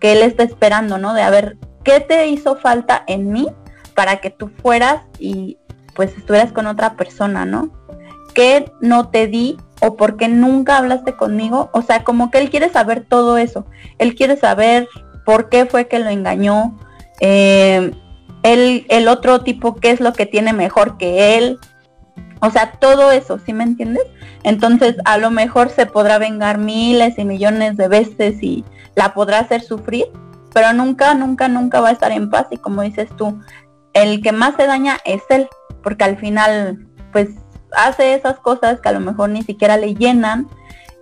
[0.00, 1.14] que él está esperando, ¿no?
[1.14, 3.46] De a ver, ¿qué te hizo falta en mí
[3.94, 5.56] para que tú fueras y
[5.94, 7.70] pues estuvieras con otra persona, ¿no?
[8.34, 11.70] ¿Qué no te di o por qué nunca hablaste conmigo?
[11.72, 13.66] O sea, como que él quiere saber todo eso.
[13.98, 14.88] Él quiere saber
[15.24, 16.76] por qué fue que lo engañó,
[17.20, 17.92] eh,
[18.42, 21.58] el, otro tipo, qué es lo que tiene mejor que él.
[22.40, 24.04] O sea, todo eso, ¿sí me entiendes?
[24.42, 29.40] Entonces, a lo mejor se podrá vengar miles y millones de veces y la podrá
[29.40, 30.06] hacer sufrir,
[30.54, 32.46] pero nunca, nunca, nunca va a estar en paz.
[32.50, 33.38] Y como dices tú,
[33.92, 35.48] el que más se daña es él,
[35.82, 37.28] porque al final, pues,
[37.72, 40.48] hace esas cosas que a lo mejor ni siquiera le llenan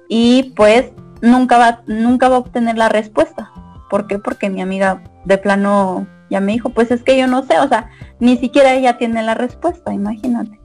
[0.09, 3.51] y pues nunca va, nunca va a obtener la respuesta.
[3.91, 4.19] ¿Por qué?
[4.19, 7.69] Porque mi amiga de plano ya me dijo, pues es que yo no sé, o
[7.69, 10.59] sea, ni siquiera ella tiene la respuesta, imagínate.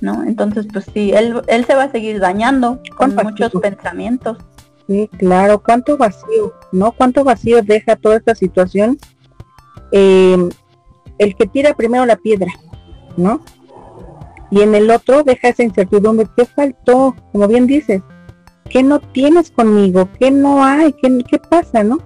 [0.00, 0.24] ¿No?
[0.24, 4.38] Entonces, pues sí, él, él se va a seguir dañando con muchos pensamientos.
[4.86, 6.92] Sí, claro, cuánto vacío, ¿no?
[6.92, 8.98] Cuánto vacío deja toda esta situación.
[9.92, 10.48] Em,
[11.18, 12.50] el que tira primero la piedra,
[13.16, 13.40] ¿no?
[14.50, 16.26] Y en el otro deja esa incertidumbre.
[16.36, 17.14] ¿Qué faltó?
[17.30, 18.02] Como bien dices,
[18.68, 20.08] ¿qué no tienes conmigo?
[20.18, 20.92] ¿Qué no hay?
[20.94, 21.98] ¿Qué, qué pasa, no?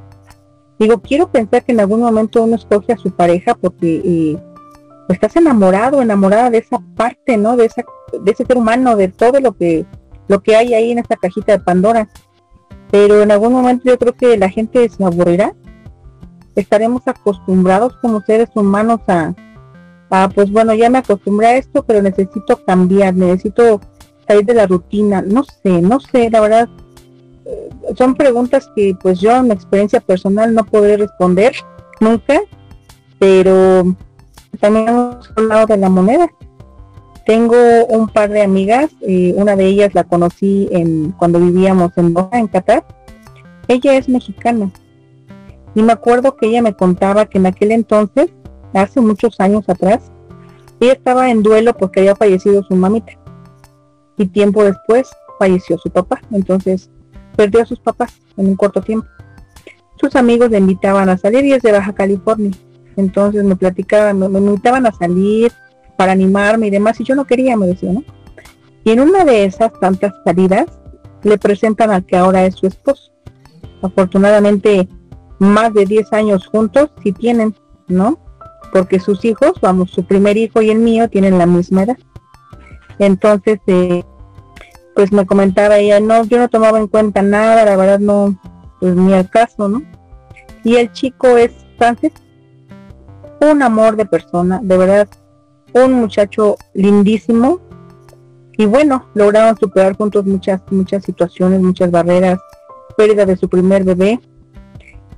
[0.78, 4.42] Digo, quiero pensar que en algún momento uno escoge a su pareja porque eh,
[5.08, 7.56] estás enamorado, enamorada de esa parte, ¿no?
[7.56, 7.84] De esa,
[8.20, 9.86] de ese ser humano, de todo lo que,
[10.28, 12.08] lo que hay ahí en esta cajita de Pandora.
[12.90, 15.54] Pero en algún momento yo creo que la gente se aburrirá.
[16.56, 19.34] Estaremos acostumbrados como seres humanos a,
[20.10, 23.80] a, pues bueno, ya me acostumbré a esto, pero necesito cambiar, necesito
[24.26, 25.22] salir de la rutina.
[25.22, 26.68] No sé, no sé, la verdad
[27.96, 31.54] son preguntas que pues yo en mi experiencia personal no podré responder
[32.00, 32.40] nunca,
[33.18, 33.94] pero
[34.60, 36.28] también hemos hablado de la moneda.
[37.26, 37.56] Tengo
[37.88, 42.30] un par de amigas, eh, una de ellas la conocí en cuando vivíamos en Doha,
[42.32, 42.84] en Qatar.
[43.66, 44.70] Ella es mexicana
[45.74, 48.30] y me acuerdo que ella me contaba que en aquel entonces,
[48.74, 50.12] hace muchos años atrás,
[50.80, 53.12] ella estaba en duelo porque había fallecido su mamita
[54.18, 56.20] y tiempo después falleció su papá.
[56.30, 56.90] Entonces
[57.36, 59.06] perdió a sus papás en un corto tiempo.
[60.00, 62.50] Sus amigos le invitaban a salir y es de Baja California.
[62.96, 65.52] Entonces me platicaban, me, invitaban a salir
[65.96, 68.02] para animarme y demás, y yo no quería, me decía, ¿no?
[68.84, 70.66] Y en una de esas tantas salidas,
[71.22, 73.12] le presentan al que ahora es su esposo.
[73.82, 74.88] Afortunadamente,
[75.38, 77.54] más de 10 años juntos sí tienen,
[77.88, 78.18] ¿no?
[78.72, 81.98] Porque sus hijos, vamos, su primer hijo y el mío tienen la misma edad.
[82.98, 84.04] Entonces, eh,
[84.94, 88.38] pues me comentaba ella, no, yo no tomaba en cuenta nada, la verdad no,
[88.80, 89.82] pues ni al caso, ¿no?
[90.62, 92.12] Y el chico es Francis,
[93.40, 95.08] un amor de persona, de verdad,
[95.74, 97.60] un muchacho lindísimo.
[98.56, 102.38] Y bueno, lograron superar juntos muchas, muchas situaciones, muchas barreras,
[102.96, 104.20] pérdida de su primer bebé.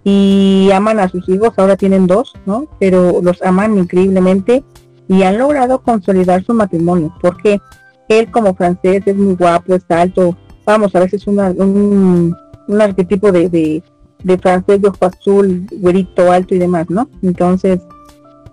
[0.02, 2.66] Y aman a sus hijos, ahora tienen dos, ¿no?
[2.78, 4.64] Pero los aman increíblemente
[5.08, 7.12] y han logrado consolidar su matrimonio.
[7.20, 7.60] Porque
[8.08, 12.36] él como francés es muy guapo, es alto, vamos, a veces una, un,
[12.68, 17.08] un arquetipo de, de, francés de ojo azul, güerito, alto y demás, ¿no?
[17.22, 17.80] Entonces,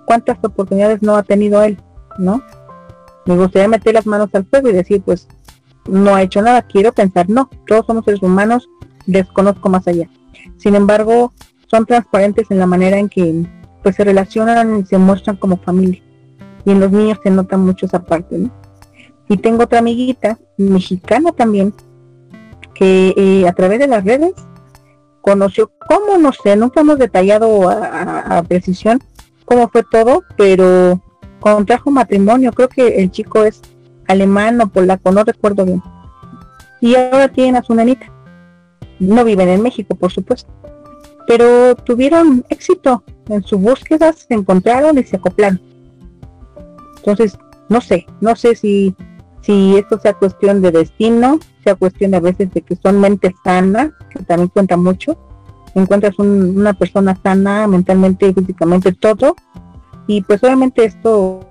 [0.06, 1.78] ¿cuántas oportunidades no ha tenido él,
[2.18, 2.42] no?
[3.26, 5.28] Me gustaría meter las manos al fuego y decir, pues,
[5.88, 8.70] no ha hecho nada, quiero pensar, no, todos somos seres humanos,
[9.06, 10.10] desconozco más allá.
[10.58, 11.34] Sin embargo,
[11.68, 13.46] son transparentes en la manera en que
[13.82, 16.02] pues se relacionan y se muestran como familia.
[16.66, 18.63] Y en los niños se nota mucho esa parte, ¿no?
[19.30, 21.74] Y tengo otra amiguita, mexicana también,
[22.74, 24.34] que eh, a través de las redes
[25.22, 29.02] conoció, cómo no sé, nunca hemos detallado a, precisión
[29.46, 31.02] cómo fue todo, pero
[31.40, 33.62] contrajo matrimonio, creo que el chico es
[34.08, 35.82] alemán o polaco, no recuerdo bien.
[36.82, 38.12] Y ahora tienen a su nenita.
[39.00, 40.52] No viven en México, por supuesto.
[41.28, 45.62] Pero tuvieron éxito en su búsqueda, se encontraron y se acoplaron.
[46.98, 47.38] Entonces,
[47.70, 48.96] no sé, no sé si
[49.44, 53.92] si esto sea cuestión de destino, sea cuestión a veces de que son mentes sanas,
[54.10, 55.18] que también cuenta mucho,
[55.76, 59.36] encuentras una persona sana mentalmente, físicamente, todo,
[60.08, 61.48] y pues obviamente esto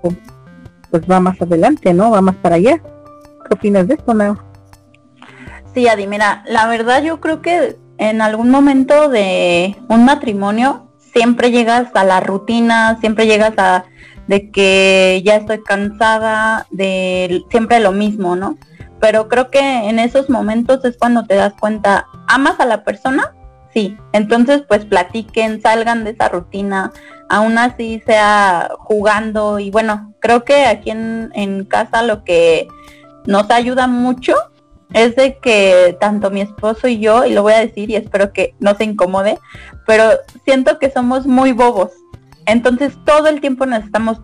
[0.91, 2.11] pues va más adelante, ¿no?
[2.11, 2.77] Va más para allá.
[2.77, 4.37] ¿Qué opinas de esto, Nao?
[5.73, 11.51] Sí, Adi, mira, la verdad yo creo que en algún momento de un matrimonio siempre
[11.51, 13.85] llegas a la rutina, siempre llegas a
[14.27, 18.57] de que ya estoy cansada de siempre lo mismo, ¿no?
[18.99, 23.35] Pero creo que en esos momentos es cuando te das cuenta, ¿amas a la persona?
[23.73, 26.91] Sí, entonces pues platiquen, salgan de esa rutina,
[27.27, 32.67] aún así sea jugando y bueno, creo que aquí en, en casa lo que
[33.25, 34.35] nos ayuda mucho
[34.93, 38.31] es de que tanto mi esposo y yo, y lo voy a decir y espero
[38.31, 39.39] que no se incomode,
[39.87, 40.11] pero
[40.45, 41.91] siento que somos muy bobos.
[42.45, 44.21] Entonces todo el tiempo nos estamos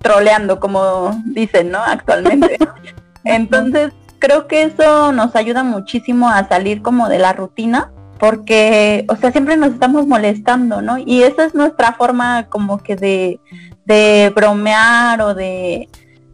[0.00, 1.78] troleando, como dicen, ¿no?
[1.78, 2.58] Actualmente.
[3.24, 9.16] Entonces creo que eso nos ayuda muchísimo a salir como de la rutina, porque, o
[9.16, 10.98] sea, siempre nos estamos molestando, ¿no?
[10.98, 13.40] Y esa es nuestra forma como que de,
[13.84, 15.88] de bromear o de,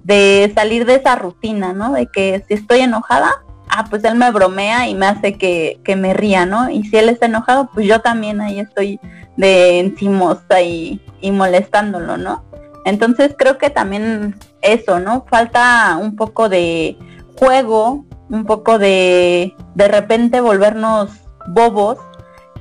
[0.04, 1.92] de salir de esa rutina, ¿no?
[1.92, 5.96] De que si estoy enojada, ah, pues él me bromea y me hace que, que
[5.96, 6.70] me ría, ¿no?
[6.70, 9.00] Y si él está enojado, pues yo también ahí estoy
[9.36, 12.44] de encimosa y, y molestándolo, ¿no?
[12.84, 15.24] Entonces creo que también eso, ¿no?
[15.28, 16.98] Falta un poco de
[17.38, 21.10] juego, un poco de de repente volvernos
[21.48, 21.98] bobos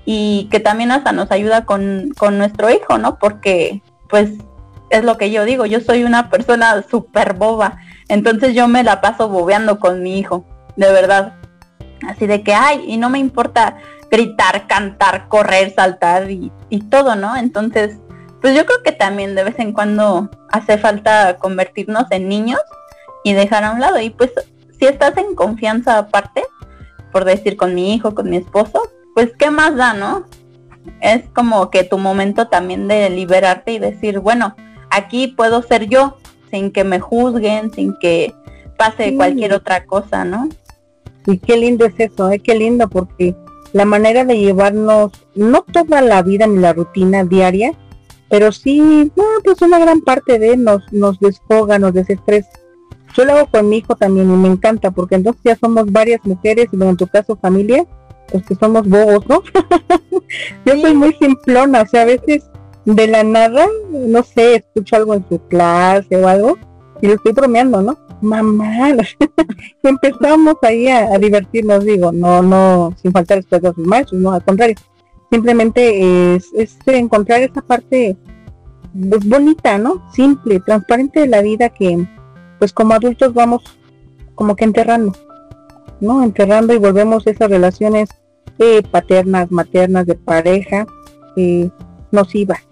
[0.05, 3.17] y que también hasta nos ayuda con, con nuestro hijo, ¿no?
[3.17, 4.31] Porque pues
[4.89, 9.01] es lo que yo digo, yo soy una persona súper boba, entonces yo me la
[9.01, 10.45] paso bobeando con mi hijo
[10.79, 11.33] de verdad.
[12.07, 13.77] Así de que, ay, y no me importa
[14.09, 16.51] gritar, cantar, correr, saltar y,
[16.89, 17.35] todo, ¿no?
[17.35, 17.97] Entonces,
[18.41, 22.61] pues yo creo que también de vez en cuando hace falta convertirnos en niños
[23.25, 23.99] y dejar a un lado.
[23.99, 24.31] Y pues
[24.79, 26.43] si estás en confianza aparte,
[27.11, 28.81] por decir con mi hijo, con mi esposo,
[29.13, 30.25] pues qué más da, ¿no?
[31.01, 34.55] Es como que tu momento también de liberarte y decir, bueno,
[34.89, 36.17] aquí puedo ser yo,
[36.49, 38.33] sin que me juzguen, sin que
[38.77, 40.47] pase cualquier otra cosa, ¿no?
[41.29, 42.39] Y qué lindo es eso, ¿eh?
[42.39, 43.35] qué lindo porque
[43.71, 47.73] la manera de llevarnos, no toda la vida ni la rutina diaria,
[48.29, 49.11] pero sí,
[49.43, 52.49] pues una gran parte de nos, nos desfoga, nos desestresa.
[53.15, 56.19] Yo lo hago con mi hijo también y me encanta porque entonces ya somos varias
[56.23, 57.85] mujeres y en tu caso familia,
[58.31, 59.43] pues que somos bobos, ¿no?
[60.65, 62.49] Yo soy muy simplona, o sea, a veces
[62.85, 66.57] de la nada, no sé, escucho algo en su clase o algo
[67.01, 67.97] y lo estoy bromeando, ¿no?
[68.21, 68.89] mamá,
[69.83, 74.43] empezamos ahí a, divertirnos, digo, no, no, sin faltar respeto a sus maestros, no, al
[74.43, 74.75] contrario,
[75.31, 76.51] simplemente es,
[76.85, 78.17] encontrar esa parte
[79.09, 80.03] pues, bonita, ¿no?
[80.13, 82.07] Simple, transparente de la vida que,
[82.57, 83.63] pues como adultos vamos
[84.35, 85.13] como que enterrando,
[85.99, 86.23] ¿no?
[86.23, 88.09] Enterrando y volvemos esas relaciones
[88.57, 90.85] eh, paternas, maternas, de pareja,
[91.35, 91.69] eh,
[92.11, 92.67] nocivas.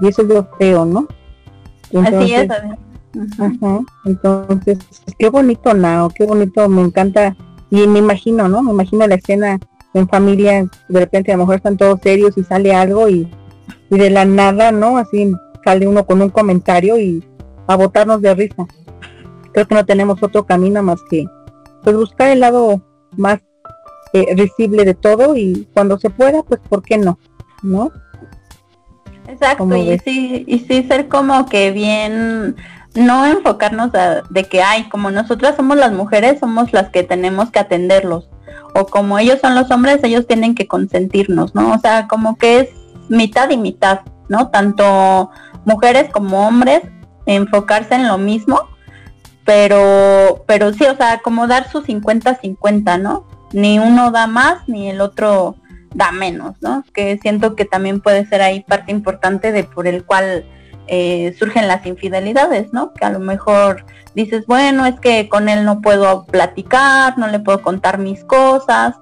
[0.00, 1.06] Y eso es lo feo, ¿no?
[1.94, 2.48] Así es,
[4.04, 4.78] Entonces,
[5.18, 7.36] qué bonito Nao, qué bonito, me encanta
[7.70, 8.62] Y me imagino, ¿no?
[8.62, 9.58] Me imagino la escena
[9.94, 13.30] en familia, de repente a lo mejor están todos serios y sale algo y,
[13.90, 14.96] y de la nada, ¿no?
[14.96, 15.32] Así
[15.64, 17.22] sale uno con un comentario y
[17.66, 18.66] a botarnos de risa.
[19.52, 21.26] Creo que no tenemos otro camino más que
[21.82, 22.80] pues buscar el lado
[23.16, 23.40] más
[24.12, 27.18] eh, risible de todo y cuando se pueda, pues ¿por qué no?
[27.62, 27.90] ¿No?
[29.28, 32.56] Exacto, y sí, y sí ser como que bien,
[32.94, 33.90] no enfocarnos
[34.30, 38.28] de que, ay, como nosotras somos las mujeres, somos las que tenemos que atenderlos,
[38.74, 41.72] o como ellos son los hombres, ellos tienen que consentirnos, ¿no?
[41.72, 42.68] O sea, como que es
[43.08, 44.48] mitad y mitad, ¿no?
[44.48, 45.30] Tanto
[45.64, 46.82] mujeres como hombres,
[47.26, 48.68] enfocarse en lo mismo,
[49.44, 53.26] pero, pero sí, o sea, como dar su 50-50, ¿no?
[53.52, 55.56] Ni uno da más, ni el otro
[55.94, 56.84] da menos, ¿no?
[56.94, 60.44] Que siento que también puede ser ahí parte importante de por el cual
[60.86, 62.92] eh, surgen las infidelidades, ¿no?
[62.92, 67.40] Que a lo mejor dices, bueno, es que con él no puedo platicar, no le
[67.40, 68.96] puedo contar mis cosas,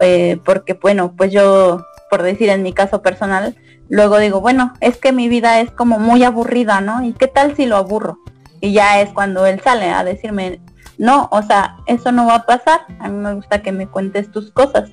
[0.00, 3.56] eh, porque bueno, pues yo, por decir en mi caso personal,
[3.88, 7.02] luego digo, bueno, es que mi vida es como muy aburrida, ¿no?
[7.04, 8.18] ¿Y qué tal si lo aburro?
[8.60, 10.60] Y ya es cuando él sale a decirme,
[10.98, 14.30] no, o sea, eso no va a pasar, a mí me gusta que me cuentes
[14.30, 14.90] tus cosas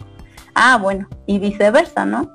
[0.60, 2.30] ah, bueno, y viceversa, ¿no?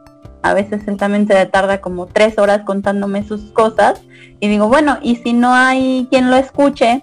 [0.45, 4.03] A veces él también se tarda como tres horas contándome sus cosas
[4.41, 7.03] y digo, bueno, y si no hay quien lo escuche,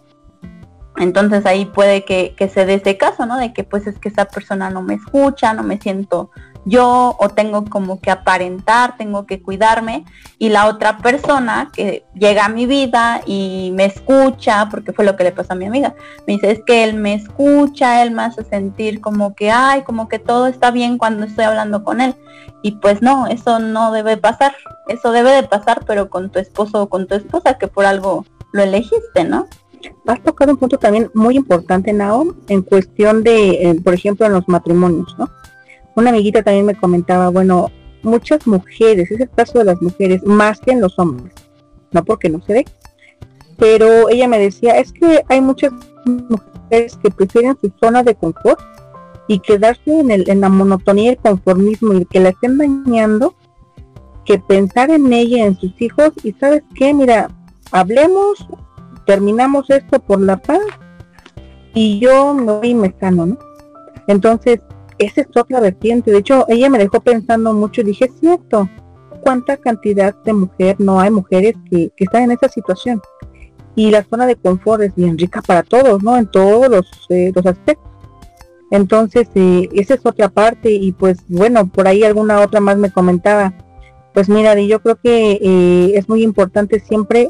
[0.97, 3.39] entonces ahí puede que, que se dé ese caso, ¿no?
[3.39, 6.29] De que pues es que esa persona no me escucha, no me siento
[6.65, 10.05] yo o tengo como que aparentar, tengo que cuidarme
[10.37, 15.15] y la otra persona que llega a mi vida y me escucha, porque fue lo
[15.15, 15.95] que le pasó a mi amiga,
[16.27, 20.07] me dice es que él me escucha, él me hace sentir como que, ay, como
[20.07, 22.15] que todo está bien cuando estoy hablando con él
[22.61, 24.55] y pues no, eso no debe pasar,
[24.87, 28.25] eso debe de pasar pero con tu esposo o con tu esposa que por algo
[28.51, 29.47] lo elegiste, ¿no?
[30.05, 34.33] Has tocado un punto también muy importante, Nao, en cuestión de, eh, por ejemplo, en
[34.33, 35.29] los matrimonios, ¿no?
[35.95, 37.69] Una amiguita también me comentaba, bueno,
[38.03, 41.33] muchas mujeres, es el caso de las mujeres, más que en los hombres,
[41.91, 42.65] no porque no se ve,
[43.57, 45.71] pero ella me decía, es que hay muchas
[46.05, 48.59] mujeres que prefieren su zona de confort
[49.27, 53.35] y quedarse en, el, en la monotonía y el conformismo y que la estén dañando,
[54.25, 57.29] que pensar en ella, en sus hijos, y sabes qué, mira,
[57.71, 58.47] hablemos,
[59.05, 60.61] terminamos esto por la paz
[61.73, 63.37] y yo me voy y me sano, ¿no?
[64.07, 64.59] Entonces,
[65.05, 66.11] esa es otra vertiente.
[66.11, 68.69] De hecho, ella me dejó pensando mucho y dije, es cierto,
[69.21, 73.01] ¿cuánta cantidad de mujer no hay mujeres que, están en esa situación?
[73.75, 76.17] Y la zona de confort es bien rica para todos, ¿no?
[76.17, 77.91] En todos los, eh, los aspectos.
[78.69, 82.91] Entonces, eh, esa es otra parte y pues bueno, por ahí alguna otra más me
[82.91, 83.53] comentaba.
[84.13, 87.27] Pues mira, yo creo que eh, es muy importante siempre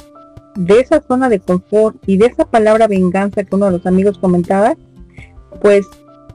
[0.56, 4.18] de esa zona de confort y de esa palabra venganza que uno de los amigos
[4.18, 4.76] comentaba,
[5.62, 5.88] pues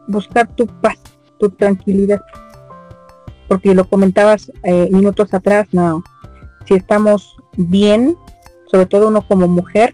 [0.08, 0.98] buscar tu paz,
[1.38, 2.20] tu tranquilidad.
[3.48, 6.02] Porque lo comentabas eh, minutos atrás, no.
[6.66, 8.16] Si estamos bien,
[8.70, 9.92] sobre todo uno como mujer,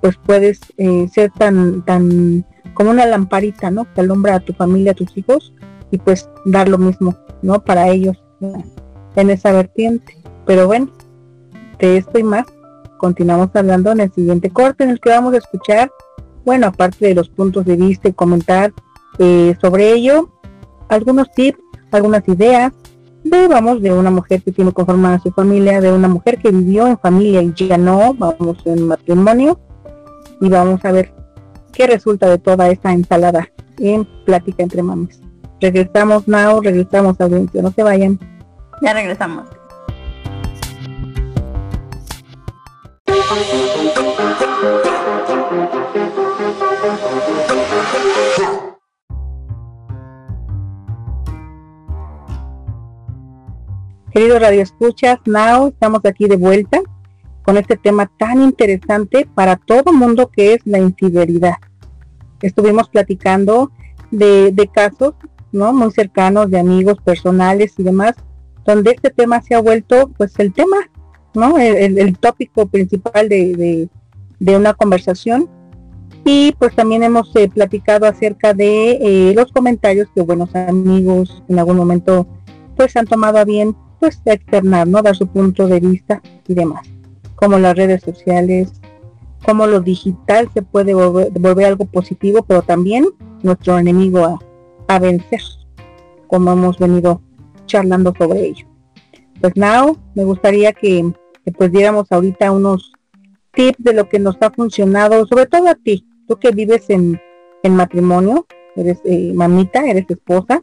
[0.00, 2.44] pues puedes eh, ser tan, tan
[2.74, 3.92] como una lamparita, ¿no?
[3.94, 5.54] Que alumbra a tu familia, a tus hijos,
[5.90, 7.62] y pues dar lo mismo, ¿no?
[7.64, 8.16] Para ellos
[9.16, 10.16] en esa vertiente.
[10.44, 10.88] Pero bueno,
[11.78, 12.46] de esto y más,
[12.98, 15.90] continuamos hablando en el siguiente corte en el que vamos a escuchar,
[16.44, 18.72] bueno, aparte de los puntos de vista y comentar
[19.18, 20.30] eh, sobre ello,
[20.88, 21.58] algunos tips,
[21.90, 22.72] algunas ideas
[23.24, 26.86] de, vamos, de una mujer que tiene conformada su familia, de una mujer que vivió
[26.86, 29.58] en familia y ya no, vamos en matrimonio,
[30.40, 31.12] y vamos a ver
[31.72, 35.20] qué resulta de toda esta ensalada en Plática entre Mames.
[35.60, 38.18] Regresamos now, regresamos audiencia, no se vayan.
[38.82, 39.44] Ya regresamos.
[54.16, 56.80] Queridos Radio Escuchas, now estamos aquí de vuelta
[57.42, 61.56] con este tema tan interesante para todo mundo que es la infidelidad.
[62.40, 63.70] Estuvimos platicando
[64.10, 65.16] de, casos
[65.52, 65.74] ¿no?
[65.74, 68.14] muy cercanos de amigos personales y demás,
[68.64, 70.78] donde este tema se ha vuelto pues el tema,
[71.34, 71.58] ¿no?
[71.58, 73.90] El, tópico principal de,
[74.40, 75.46] una conversación.
[76.24, 81.58] Y pues también hemos eh, platicado acerca de eh, los comentarios que buenos amigos en
[81.58, 82.26] algún momento
[82.76, 85.02] pues han tomado a bien pues externar, ¿no?
[85.02, 86.86] Dar su punto de vista y demás.
[87.34, 88.72] Como las redes sociales,
[89.44, 93.06] como lo digital se puede volver, algo positivo, pero también
[93.42, 94.40] nuestro enemigo
[94.88, 95.40] a, vencer,
[96.26, 97.20] como hemos venido
[97.66, 98.66] charlando sobre ello.
[99.40, 101.12] Pues now, me gustaría que,
[101.56, 102.92] pues diéramos ahorita unos
[103.52, 107.20] tips de lo que nos ha funcionado, sobre todo a ti, tú que vives en,
[107.62, 110.62] en matrimonio, eres eh, mamita, eres esposa,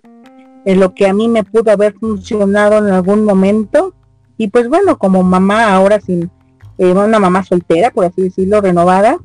[0.65, 3.93] es lo que a mí me pudo haber funcionado en algún momento.
[4.37, 6.31] Y pues bueno, como mamá ahora sin
[6.77, 9.17] eh, una mamá soltera, por así decirlo, renovada,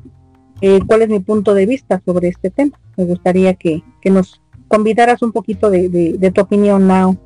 [0.61, 2.77] eh, ¿cuál es mi punto de vista sobre este tema?
[2.97, 7.17] Me gustaría que, que nos convidaras un poquito de, de, tu opinión, Now.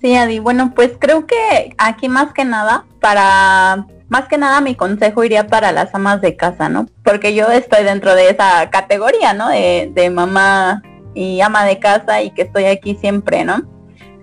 [0.00, 4.74] Sí, Adi, bueno, pues creo que aquí más que nada, para, más que nada mi
[4.74, 6.86] consejo iría para las amas de casa, ¿no?
[7.04, 9.48] Porque yo estoy dentro de esa categoría, ¿no?
[9.50, 10.82] De, de mamá
[11.14, 13.62] y ama de casa y que estoy aquí siempre, ¿no?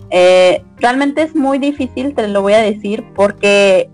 [0.09, 3.89] Eh, realmente es muy difícil, te lo voy a decir, porque,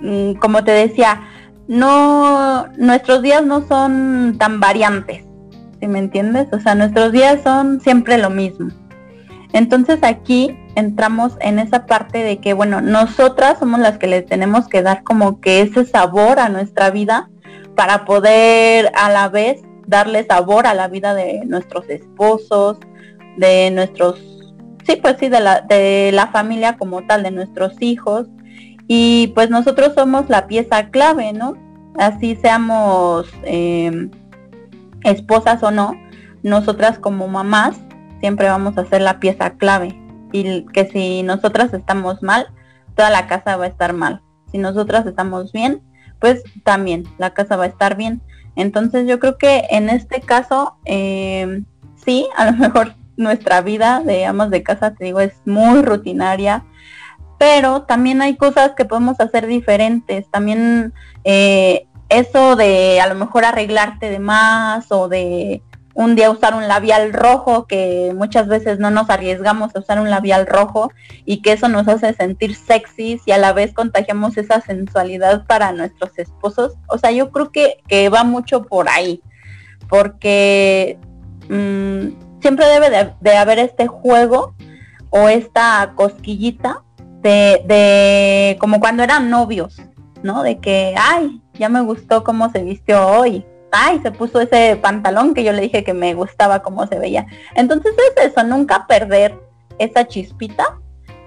[0.00, 1.22] mm, como te decía,
[1.68, 5.24] no, nuestros días no son tan variantes,
[5.80, 6.48] ¿sí me entiendes?
[6.52, 8.70] O sea, nuestros días son siempre lo mismo.
[9.52, 14.68] Entonces aquí entramos en esa parte de que, bueno, nosotras somos las que le tenemos
[14.68, 17.30] que dar como que ese sabor a nuestra vida
[17.74, 22.78] para poder a la vez darle sabor a la vida de nuestros esposos,
[23.38, 24.20] de nuestros,
[24.86, 28.28] sí, pues sí, de la, de la familia como tal, de nuestros hijos.
[28.86, 31.56] Y pues nosotros somos la pieza clave, ¿no?
[31.98, 34.10] Así seamos em,
[35.04, 35.94] esposas o no,
[36.42, 37.76] nosotras como mamás
[38.20, 39.98] siempre vamos a ser la pieza clave.
[40.32, 42.46] Y que si nosotras estamos mal,
[42.94, 44.20] toda la casa va a estar mal.
[44.52, 45.82] Si nosotras estamos bien,
[46.20, 48.20] pues también la casa va a estar bien.
[48.58, 51.62] Entonces yo creo que en este caso, eh,
[52.04, 56.64] sí, a lo mejor nuestra vida de amas de casa, te digo, es muy rutinaria,
[57.38, 60.28] pero también hay cosas que podemos hacer diferentes.
[60.32, 60.92] También
[61.22, 65.62] eh, eso de a lo mejor arreglarte de más o de
[65.98, 70.10] un día usar un labial rojo, que muchas veces no nos arriesgamos a usar un
[70.10, 70.92] labial rojo
[71.24, 75.72] y que eso nos hace sentir sexys y a la vez contagiamos esa sensualidad para
[75.72, 76.76] nuestros esposos.
[76.86, 79.20] O sea, yo creo que, que va mucho por ahí,
[79.88, 81.00] porque
[81.48, 84.54] mm, siempre debe de, de, haber este juego
[85.10, 86.84] o esta cosquillita
[87.22, 89.82] de, de como cuando eran novios,
[90.22, 90.44] ¿no?
[90.44, 95.34] De que, ay, ya me gustó cómo se vistió hoy ay, se puso ese pantalón
[95.34, 97.26] que yo le dije que me gustaba cómo se veía.
[97.54, 99.38] Entonces es eso, nunca perder
[99.78, 100.78] esa chispita.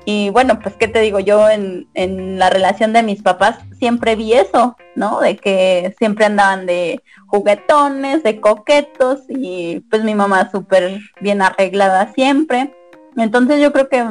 [0.04, 4.16] Y bueno, pues qué te digo, yo en, en la relación de mis papás siempre
[4.16, 5.20] vi eso, ¿no?
[5.20, 12.12] De que siempre andaban de juguetones, de coquetos y pues mi mamá súper bien arreglada
[12.14, 12.74] siempre.
[13.16, 14.04] Entonces yo creo que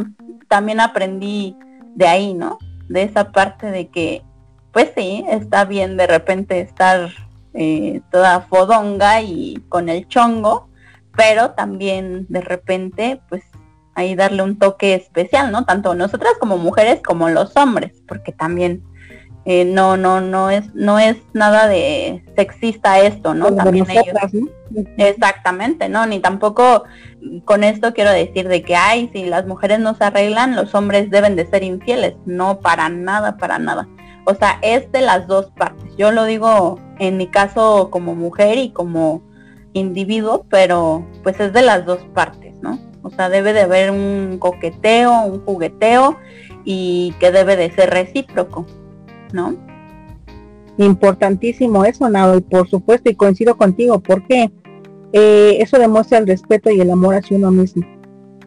[0.49, 1.57] también aprendí
[1.95, 2.59] de ahí, ¿no?
[2.89, 4.23] De esa parte de que,
[4.73, 7.11] pues sí, está bien de repente estar
[7.55, 10.69] eh, toda fodonga y con el chongo,
[11.17, 13.43] pero también de repente, pues
[13.95, 15.65] ahí darle un toque especial, ¿no?
[15.65, 18.83] Tanto nosotras como mujeres como los hombres, porque también
[19.47, 23.55] eh, no, no, no es, no es nada de sexista esto, ¿no?
[23.55, 24.07] también ellos.
[24.97, 26.07] Exactamente, ¿no?
[26.07, 26.85] Ni tampoco
[27.45, 31.11] con esto quiero decir de que, ay, si las mujeres no se arreglan, los hombres
[31.11, 32.15] deben de ser infieles.
[32.27, 33.89] No, para nada, para nada.
[34.25, 35.97] O sea, es de las dos partes.
[35.97, 39.23] Yo lo digo en mi caso como mujer y como
[39.73, 42.79] individuo, pero pues es de las dos partes, ¿no?
[43.03, 46.19] O sea, debe de haber un coqueteo, un jugueteo
[46.65, 48.67] y que debe de ser recíproco,
[49.33, 49.55] ¿no?
[50.77, 54.51] Importantísimo eso, Nado, y por supuesto, y coincido contigo, porque
[55.13, 57.85] eh, eso demuestra el respeto y el amor hacia uno mismo.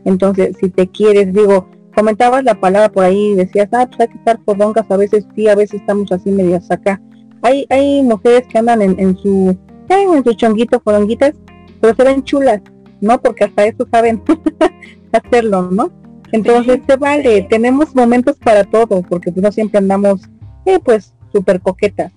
[0.05, 4.17] Entonces, si te quieres, digo, comentabas la palabra por ahí, decías, ah, pues hay que
[4.17, 7.01] estar fodongas, a veces sí, a veces estamos así medias acá.
[7.41, 9.57] Hay, hay mujeres que andan en, en su,
[9.89, 11.33] en su chonguito, fodonguitas,
[11.81, 12.61] pero se ven chulas,
[13.01, 13.21] ¿no?
[13.21, 14.21] Porque hasta eso saben
[15.11, 15.91] hacerlo, ¿no?
[16.31, 20.21] Entonces se vale, tenemos momentos para todo, porque pues no siempre andamos,
[20.65, 22.11] eh, pues, súper coquetas.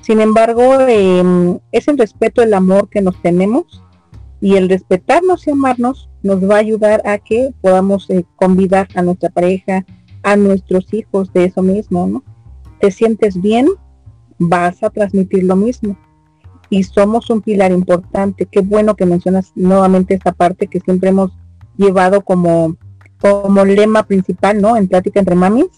[0.00, 3.82] Sin embargo, eh, es el respeto, el amor que nos tenemos
[4.40, 9.02] y el respetarnos y amarnos nos va a ayudar a que podamos eh, convidar a
[9.02, 9.84] nuestra pareja,
[10.22, 12.24] a nuestros hijos de eso mismo, ¿no?
[12.80, 13.68] Te sientes bien,
[14.38, 15.96] vas a transmitir lo mismo.
[16.70, 18.46] Y somos un pilar importante.
[18.46, 21.32] Qué bueno que mencionas nuevamente esta parte que siempre hemos
[21.76, 22.76] llevado como,
[23.20, 24.76] como lema principal, ¿no?
[24.76, 25.68] En plática entre mamis,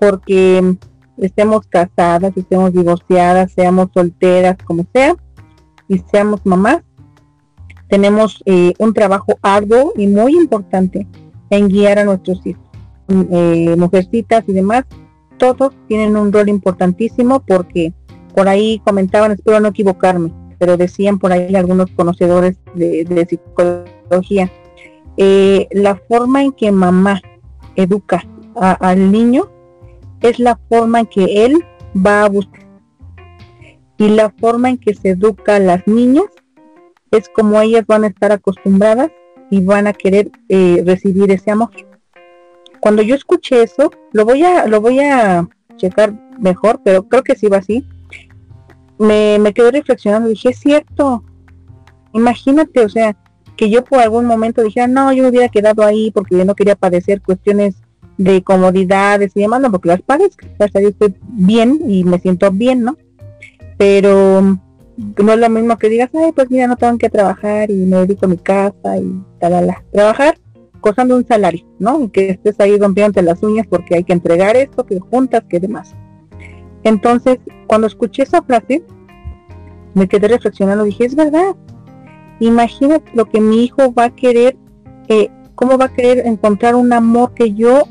[0.00, 0.76] porque
[1.18, 5.14] estemos casadas, estemos divorciadas, seamos solteras, como sea,
[5.88, 6.82] y seamos mamás,
[7.92, 11.06] tenemos eh, un trabajo arduo y muy importante
[11.50, 12.64] en guiar a nuestros hijos,
[13.30, 14.84] eh, mujercitas y demás.
[15.36, 17.92] Todos tienen un rol importantísimo porque
[18.34, 24.50] por ahí comentaban, espero no equivocarme, pero decían por ahí algunos conocedores de, psicología,
[25.18, 27.20] eh, la forma en que mamá
[27.76, 29.50] educa al niño
[30.22, 31.62] es la forma en que él
[31.94, 32.62] va a buscar.
[33.98, 36.24] Y la forma en que se educa a las niñas
[37.12, 39.10] es como ellas van a estar acostumbradas
[39.50, 41.70] y van a querer eh, recibir ese amor.
[42.80, 45.46] Cuando yo escuché eso, lo voy a, lo voy a
[45.76, 47.86] checar mejor, pero creo que sí va así.
[48.98, 51.22] Me, me quedé reflexionando, dije, es cierto,
[52.12, 53.16] imagínate, o sea,
[53.56, 56.54] que yo por algún momento dijera, no, yo me hubiera quedado ahí porque yo no
[56.54, 57.76] quería padecer cuestiones
[58.16, 62.82] de comodidades y demás, no, porque las padezco, yo estoy bien y me siento bien,
[62.82, 62.96] ¿no?
[63.76, 64.58] Pero
[65.22, 67.98] no es lo mismo que digas, ay, pues mira, no tengo que trabajar y me
[67.98, 70.38] dedico a mi casa y tal, trabajar
[70.80, 72.02] cosando un salario, ¿no?
[72.02, 75.60] Y que estés ahí rompiéndote las uñas porque hay que entregar esto, que juntas, que
[75.60, 75.94] demás.
[76.82, 78.82] Entonces, cuando escuché esa frase,
[79.94, 81.54] me quedé reflexionando, dije, es verdad,
[82.40, 84.56] imagínate lo que mi hijo va a querer,
[85.08, 87.84] eh, cómo va a querer encontrar un amor que yo,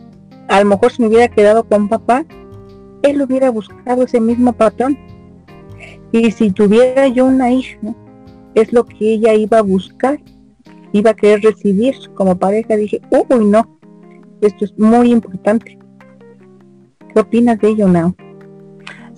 [0.49, 2.25] a lo mejor si me hubiera quedado con papá,
[3.03, 4.97] él hubiera buscado ese mismo patrón.
[6.11, 7.77] Y si tuviera yo una hija,
[8.55, 10.19] es lo que ella iba a buscar,
[10.91, 12.75] iba a querer recibir como pareja.
[12.75, 13.79] Dije, uy, no,
[14.41, 15.77] esto es muy importante.
[17.13, 18.15] ¿Qué opinas de ello, Nao?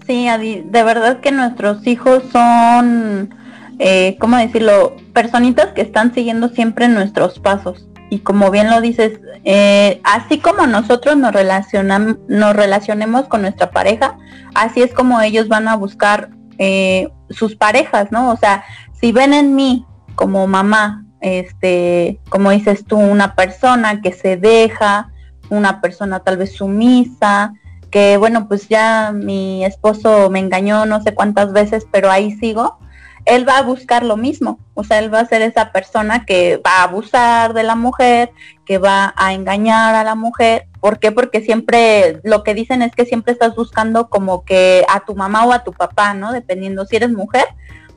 [0.06, 3.34] Sí, de verdad que nuestros hijos son,
[3.80, 4.96] eh, ¿cómo decirlo?
[5.14, 7.88] Personitas que están siguiendo siempre nuestros pasos.
[8.10, 13.72] Y como bien lo dices, eh, así como nosotros nos, relacionamos, nos relacionemos con nuestra
[13.72, 14.18] pareja,
[14.54, 18.32] así es como ellos van a buscar eh, sus parejas, ¿no?
[18.32, 19.86] O sea, si ven en mí
[20.16, 25.12] como mamá, este, como dices tú, una persona que se deja,
[25.50, 27.54] una persona tal vez sumisa,
[27.90, 32.80] que bueno, pues ya mi esposo me engañó no sé cuántas veces, pero ahí sigo,
[33.26, 36.58] él va a buscar lo mismo, o sea, él va a ser esa persona que
[36.58, 38.32] va a abusar de la mujer,
[38.66, 40.68] que va a engañar a la mujer.
[40.82, 41.12] ¿Por qué?
[41.12, 45.46] Porque siempre lo que dicen es que siempre estás buscando como que a tu mamá
[45.46, 46.34] o a tu papá, ¿no?
[46.34, 47.46] Dependiendo si eres mujer,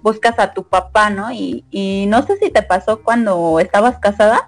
[0.02, 1.32] buscas a tu papá, ¿no?
[1.32, 4.46] Y, y no sé si te pasó cuando estabas casada,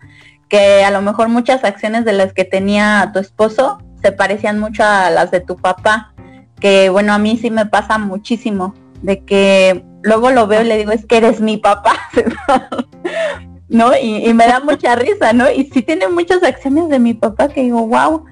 [0.48, 4.84] que a lo mejor muchas acciones de las que tenía tu esposo se parecían mucho
[4.84, 6.14] a las de tu papá,
[6.60, 10.78] que bueno, a mí sí me pasa muchísimo, de que luego lo veo y le
[10.78, 11.94] digo, es que eres mi papá,
[13.68, 13.92] ¿no?
[14.00, 15.50] Y, me da mucha risa, ¿no?
[15.50, 18.24] Y sí tiene muchas acciones de mi papá que digo, wow,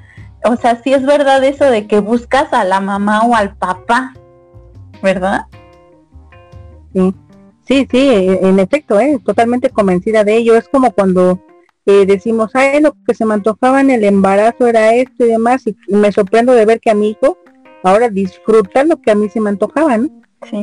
[0.44, 4.14] o sea, sí es verdad eso de que buscas a la mamá o al papá,
[5.02, 5.46] ¿verdad?
[6.92, 7.14] Sí,
[7.66, 8.08] sí, sí,
[8.40, 9.18] en efecto, ¿eh?
[9.24, 10.56] totalmente convencida de ello.
[10.56, 11.40] Es como cuando
[11.84, 15.64] eh, decimos, ay, lo que se me antojaba en el embarazo era esto y demás,
[15.66, 17.38] y me sorprendo de ver que a mi hijo
[17.82, 20.08] ahora disfruta lo que a mí se me antojaba, ¿no?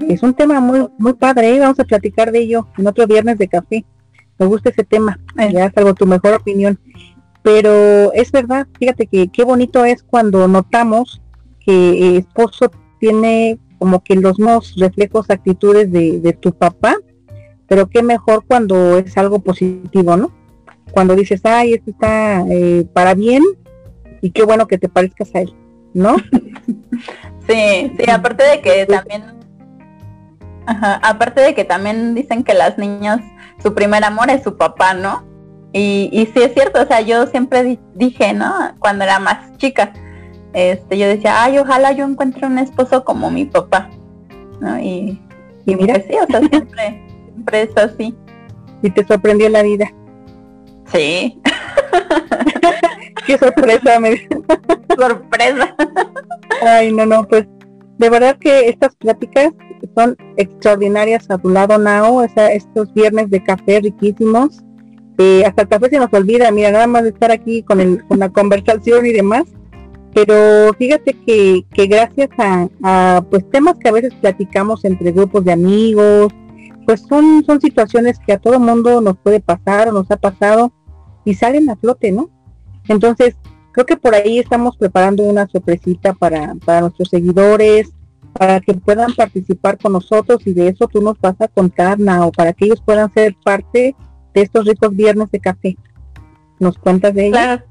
[0.09, 1.59] Es un tema muy muy padre, ¿eh?
[1.59, 3.85] vamos a platicar de ello en otro viernes de café.
[4.37, 5.19] Me gusta ese tema,
[5.51, 6.79] ya salvo tu mejor opinión.
[7.41, 11.21] Pero es verdad, fíjate que qué bonito es cuando notamos
[11.59, 16.95] que esposo tiene como que los mismos reflejos, actitudes de, tu papá,
[17.67, 20.31] pero qué mejor cuando es algo positivo, ¿no?
[20.91, 23.43] Cuando dices, ay, esto está eh, para bien
[24.21, 25.53] y qué bueno que te parezcas a él,
[25.93, 26.15] ¿no?
[27.47, 29.42] sí, sí, aparte de que también
[30.65, 33.19] Ajá, aparte de que también dicen que las niñas,
[33.61, 35.23] su primer amor es su papá, ¿no?
[35.73, 38.53] Y, y sí es cierto, o sea, yo siempre dije, ¿no?
[38.79, 39.91] Cuando era más chica,
[40.53, 43.89] este, yo decía, ay, ojalá yo encuentre un esposo como mi papá,
[44.59, 44.79] ¿no?
[44.79, 45.19] Y,
[45.65, 47.03] y mira, pues sí, o sea, siempre,
[47.33, 48.15] siempre es así.
[48.81, 49.91] Y te sorprendió la vida.
[50.91, 51.41] Sí.
[53.25, 54.27] Qué sorpresa, me
[54.97, 55.75] sorpresa.
[56.61, 57.47] Ay, no, no, pues
[57.97, 59.53] de verdad que estas pláticas
[59.95, 64.63] son extraordinarias a tu lado, Nao, o sea, estos viernes de café riquísimos.
[65.19, 68.03] Eh, hasta el café se nos olvida, mira, nada más de estar aquí con, el,
[68.05, 69.43] con la conversación y demás.
[70.13, 75.43] Pero fíjate que, que gracias a, a, pues temas que a veces platicamos entre grupos
[75.43, 76.31] de amigos,
[76.85, 80.71] pues son, son situaciones que a todo mundo nos puede pasar o nos ha pasado
[81.25, 82.29] y salen a flote, ¿no?
[82.87, 83.35] Entonces,
[83.73, 87.91] creo que por ahí estamos preparando una sorpresita para, para nuestros seguidores,
[88.33, 92.31] para que puedan participar con nosotros y de eso tú nos vas a contar, o
[92.31, 93.95] para que ellos puedan ser parte
[94.33, 95.75] de estos ricos viernes de café.
[96.59, 97.33] ¿Nos cuentas de ello?
[97.33, 97.63] Claro,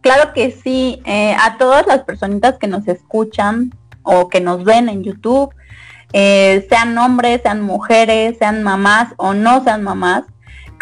[0.00, 1.00] claro que sí.
[1.04, 3.72] Eh, a todas las personitas que nos escuchan
[4.02, 5.54] o que nos ven en YouTube,
[6.12, 10.24] eh, sean hombres, sean mujeres, sean mamás o no sean mamás,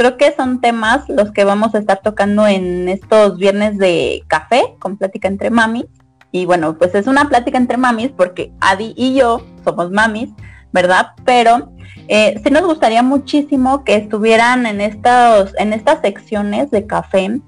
[0.00, 4.62] creo que son temas los que vamos a estar tocando en estos viernes de café
[4.78, 5.84] con plática entre mamis
[6.32, 10.30] y bueno, pues es una plática entre mamis porque Adi y yo somos mamis,
[10.72, 11.08] ¿verdad?
[11.26, 11.74] Pero
[12.08, 17.38] eh, sí nos gustaría muchísimo que estuvieran en, estos, en estas secciones de café.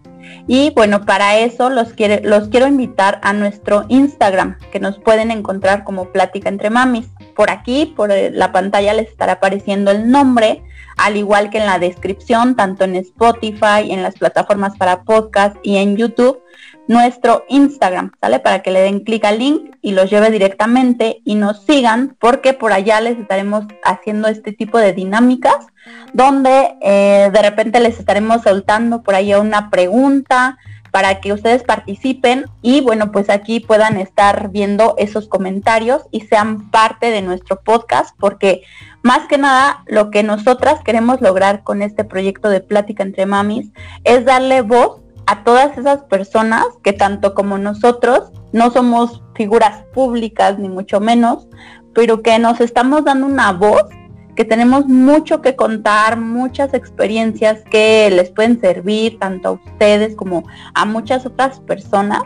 [0.46, 5.30] Y bueno, para eso los, quiere, los quiero invitar a nuestro Instagram, que nos pueden
[5.30, 7.09] encontrar como Plática entre Mamis.
[7.34, 10.62] por aquí, por la pantalla les estará apareciendo el nombre,
[11.03, 15.78] al igual que en la descripción, tanto en Spotify, en las plataformas para podcast y
[15.78, 16.40] en YouTube,
[16.86, 18.38] nuestro Instagram, ¿sale?
[18.38, 22.53] Para que le den clic al link y los lleve directamente y nos sigan, porque
[22.53, 25.66] por allá les estaremos haciendo este tipo de dinámicas,
[26.12, 30.57] donde eh, de repente les estaremos soltando por ahí una pregunta,
[30.93, 36.70] para que ustedes participen y bueno, pues aquí puedan estar viendo esos comentarios y sean
[36.70, 38.62] parte de nuestro podcast, porque
[39.03, 43.72] más que nada lo que nosotras queremos lograr con este proyecto de plática entre mamis
[44.05, 50.59] es darle voz a todas esas personas que tanto como nosotros no somos figuras públicas
[50.59, 51.49] ni mucho menos,
[51.95, 53.84] pero que nos estamos dando una voz
[54.35, 60.45] que tenemos mucho que contar, muchas experiencias que les pueden servir tanto a ustedes como
[60.74, 62.22] a muchas otras personas.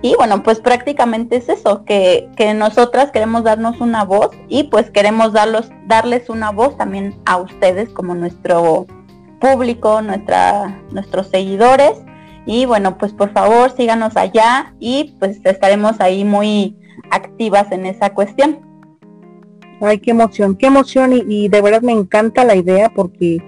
[0.00, 4.90] Y bueno, pues prácticamente es eso, que, que nosotras queremos darnos una voz y pues
[4.90, 8.86] queremos darlos, darles una voz también a ustedes como nuestro
[9.40, 11.92] público, nuestra, nuestros seguidores.
[12.46, 16.76] Y bueno, pues por favor síganos allá y pues estaremos ahí muy
[17.10, 18.60] activas en esa cuestión.
[19.80, 23.42] Ay, qué emoción, qué emoción y, de verdad me encanta la idea porque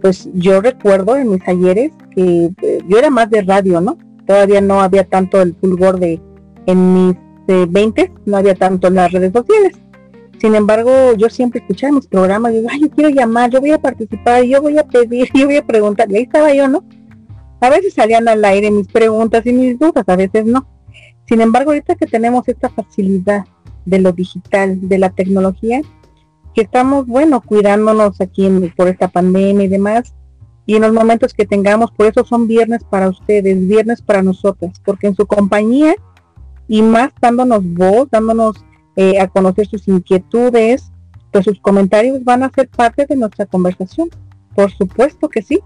[0.00, 3.98] pues yo recuerdo en mis talleres que eh, yo era más de radio, ¿no?
[4.26, 6.20] Todavía no había tanto el fulgor de
[6.66, 7.16] en mis
[7.46, 9.76] 20, eh, no había tanto en las redes sociales.
[10.38, 13.70] Sin embargo, yo siempre escuchaba mis programas y digo, ay, yo quiero llamar, yo voy
[13.70, 16.10] a participar, yo voy a pedir, yo voy a preguntar.
[16.10, 16.84] Y ahí estaba yo, ¿no?
[17.60, 20.66] A veces salían al aire mis preguntas y mis dudas, a veces no.
[21.26, 23.44] Sin embargo, ahorita que tenemos esta facilidad
[23.86, 25.80] de lo digital, de la tecnología,
[26.54, 30.14] que estamos, bueno, cuidándonos aquí por esta pandemia y demás,
[30.66, 34.80] y en los momentos que tengamos, por eso son viernes para ustedes, viernes para nosotras,
[34.84, 35.94] porque en su compañía
[36.66, 38.56] y más dándonos voz, dándonos
[38.96, 40.90] eh, a conocer sus inquietudes,
[41.30, 44.08] pues sus comentarios van a ser parte de nuestra conversación.
[44.56, 45.60] Por supuesto que sí.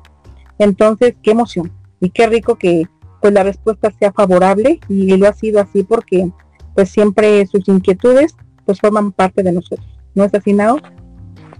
[0.59, 2.87] Entonces, qué emoción y qué rico que
[3.23, 6.31] pues la respuesta sea favorable y lo ha sido así porque
[6.75, 9.87] pues siempre sus inquietudes pues forman parte de nosotros.
[10.14, 10.79] ¿No es así, Nao?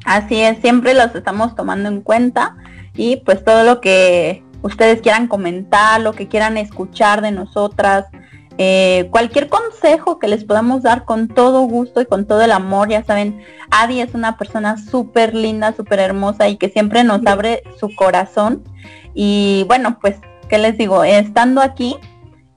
[0.05, 2.57] Así es, siempre los estamos tomando en cuenta
[2.95, 8.07] y pues todo lo que ustedes quieran comentar, lo que quieran escuchar de nosotras,
[8.63, 12.91] eh, cualquier consejo que les podamos dar con todo gusto y con todo el amor,
[12.91, 13.41] ya saben,
[13.71, 18.63] Adi es una persona súper linda, súper hermosa y que siempre nos abre su corazón.
[19.15, 20.17] Y bueno, pues,
[20.49, 21.05] ¿qué les digo?
[21.05, 21.97] Estando aquí,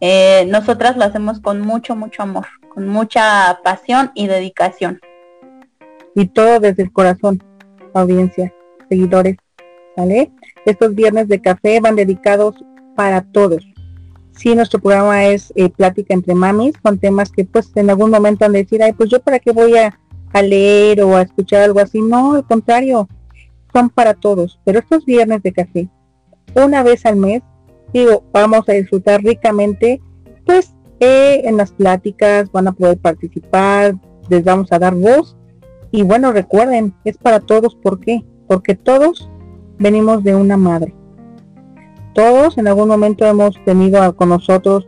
[0.06, 5.00] eh, nosotras lo hacemos con mucho, mucho amor, con mucha pasión y dedicación.
[6.14, 7.42] Y todo desde el corazón,
[7.94, 8.54] audiencia,
[8.90, 9.38] seguidores,
[9.96, 10.30] ¿vale?
[10.66, 12.58] Estos viernes de café van dedicados
[12.98, 13.66] para todos.
[14.34, 18.44] Sí, nuestro programa es eh, Plática entre Mamis, con temas que pues en algún momento
[18.44, 19.98] han de decir, ay, pues yo para qué voy a,
[20.34, 22.02] a leer o a escuchar algo así.
[22.02, 23.08] No, al contrario,
[23.72, 24.60] son para todos.
[24.66, 25.88] Pero estos viernes de café,
[26.56, 27.42] una vez al mes,
[27.94, 30.02] digo, vamos a disfrutar ricamente,
[30.46, 33.96] pues eh, en las pláticas van a poder participar,
[34.30, 35.38] les vamos a dar voz
[35.92, 38.24] y bueno, recuerden, es para todos, ¿por qué?
[38.48, 39.30] Porque todos
[39.78, 40.96] venimos de una madre.
[42.16, 44.88] Todos en algún momento hemos tenido con nosotros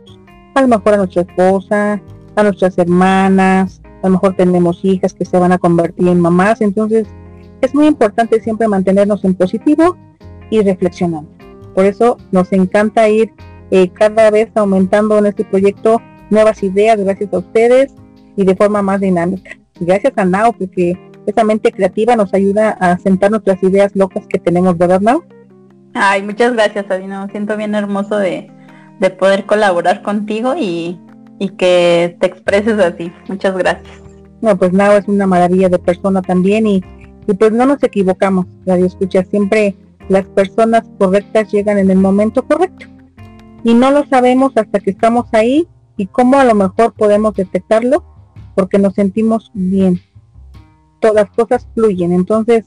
[0.54, 2.02] a lo mejor a nuestra esposa,
[2.34, 6.60] a nuestras hermanas, a lo mejor tenemos hijas que se van a convertir en mamás,
[6.60, 7.06] entonces
[7.60, 9.96] es muy importante siempre mantenernos en positivo
[10.50, 11.35] y reflexionando.
[11.76, 13.30] Por eso nos encanta ir
[13.70, 16.00] eh, cada vez aumentando en este proyecto
[16.30, 17.94] nuevas ideas gracias a ustedes
[18.34, 19.50] y de forma más dinámica.
[19.78, 24.38] gracias a Nao porque esa mente creativa nos ayuda a sentar nuestras ideas locas que
[24.38, 25.22] tenemos, ¿verdad Nao?
[25.92, 28.50] Ay, muchas gracias Adina, siento bien hermoso de,
[29.18, 30.98] poder colaborar contigo y,
[31.38, 33.12] y que te expreses así.
[33.28, 34.02] Muchas gracias.
[34.40, 36.82] No, pues Nao es una maravilla de persona también y,
[37.26, 39.76] y pues no nos equivocamos, Radio Escucha, siempre
[40.08, 42.86] las personas correctas llegan en el momento correcto.
[43.64, 48.04] Y no lo sabemos hasta que estamos ahí y cómo a lo mejor podemos detectarlo
[48.54, 50.00] porque nos sentimos bien.
[51.00, 52.12] Todas las cosas fluyen.
[52.12, 52.66] Entonces,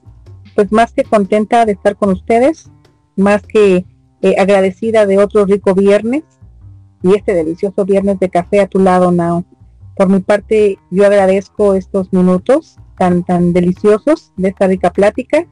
[0.55, 2.69] pues más que contenta de estar con ustedes,
[3.15, 3.85] más que
[4.21, 6.23] eh, agradecida de otro rico viernes
[7.01, 9.45] y este delicioso viernes de café a tu lado, Nao.
[9.95, 15.47] Por mi parte, yo agradezco estos minutos tan, tan deliciosos de esta rica plática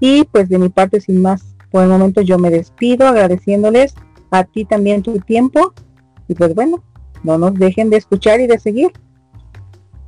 [0.00, 3.94] y pues de mi parte, sin más, por el momento yo me despido agradeciéndoles
[4.30, 5.72] a ti también tu tiempo.
[6.28, 6.82] Y pues bueno,
[7.22, 8.92] no nos dejen de escuchar y de seguir.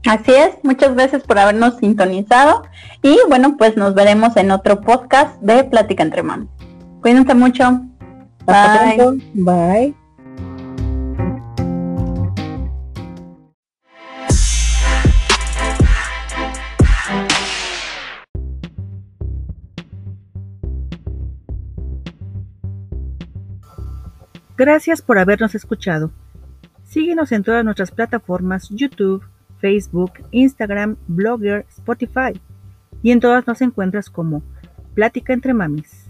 [0.06, 2.62] Así es, muchas gracias por habernos sintonizado
[3.02, 6.48] y bueno, pues nos veremos en otro podcast de Plática entre Manos.
[7.02, 7.82] Cuídense mucho.
[8.46, 9.20] Bye.
[9.34, 10.05] Bye.
[24.56, 26.10] Gracias por habernos escuchado.
[26.82, 29.22] Síguenos en todas nuestras plataformas YouTube,
[29.58, 32.40] Facebook, Instagram, Blogger, Spotify.
[33.02, 34.42] Y en todas nos encuentras como
[34.94, 36.05] Plática entre Mamis.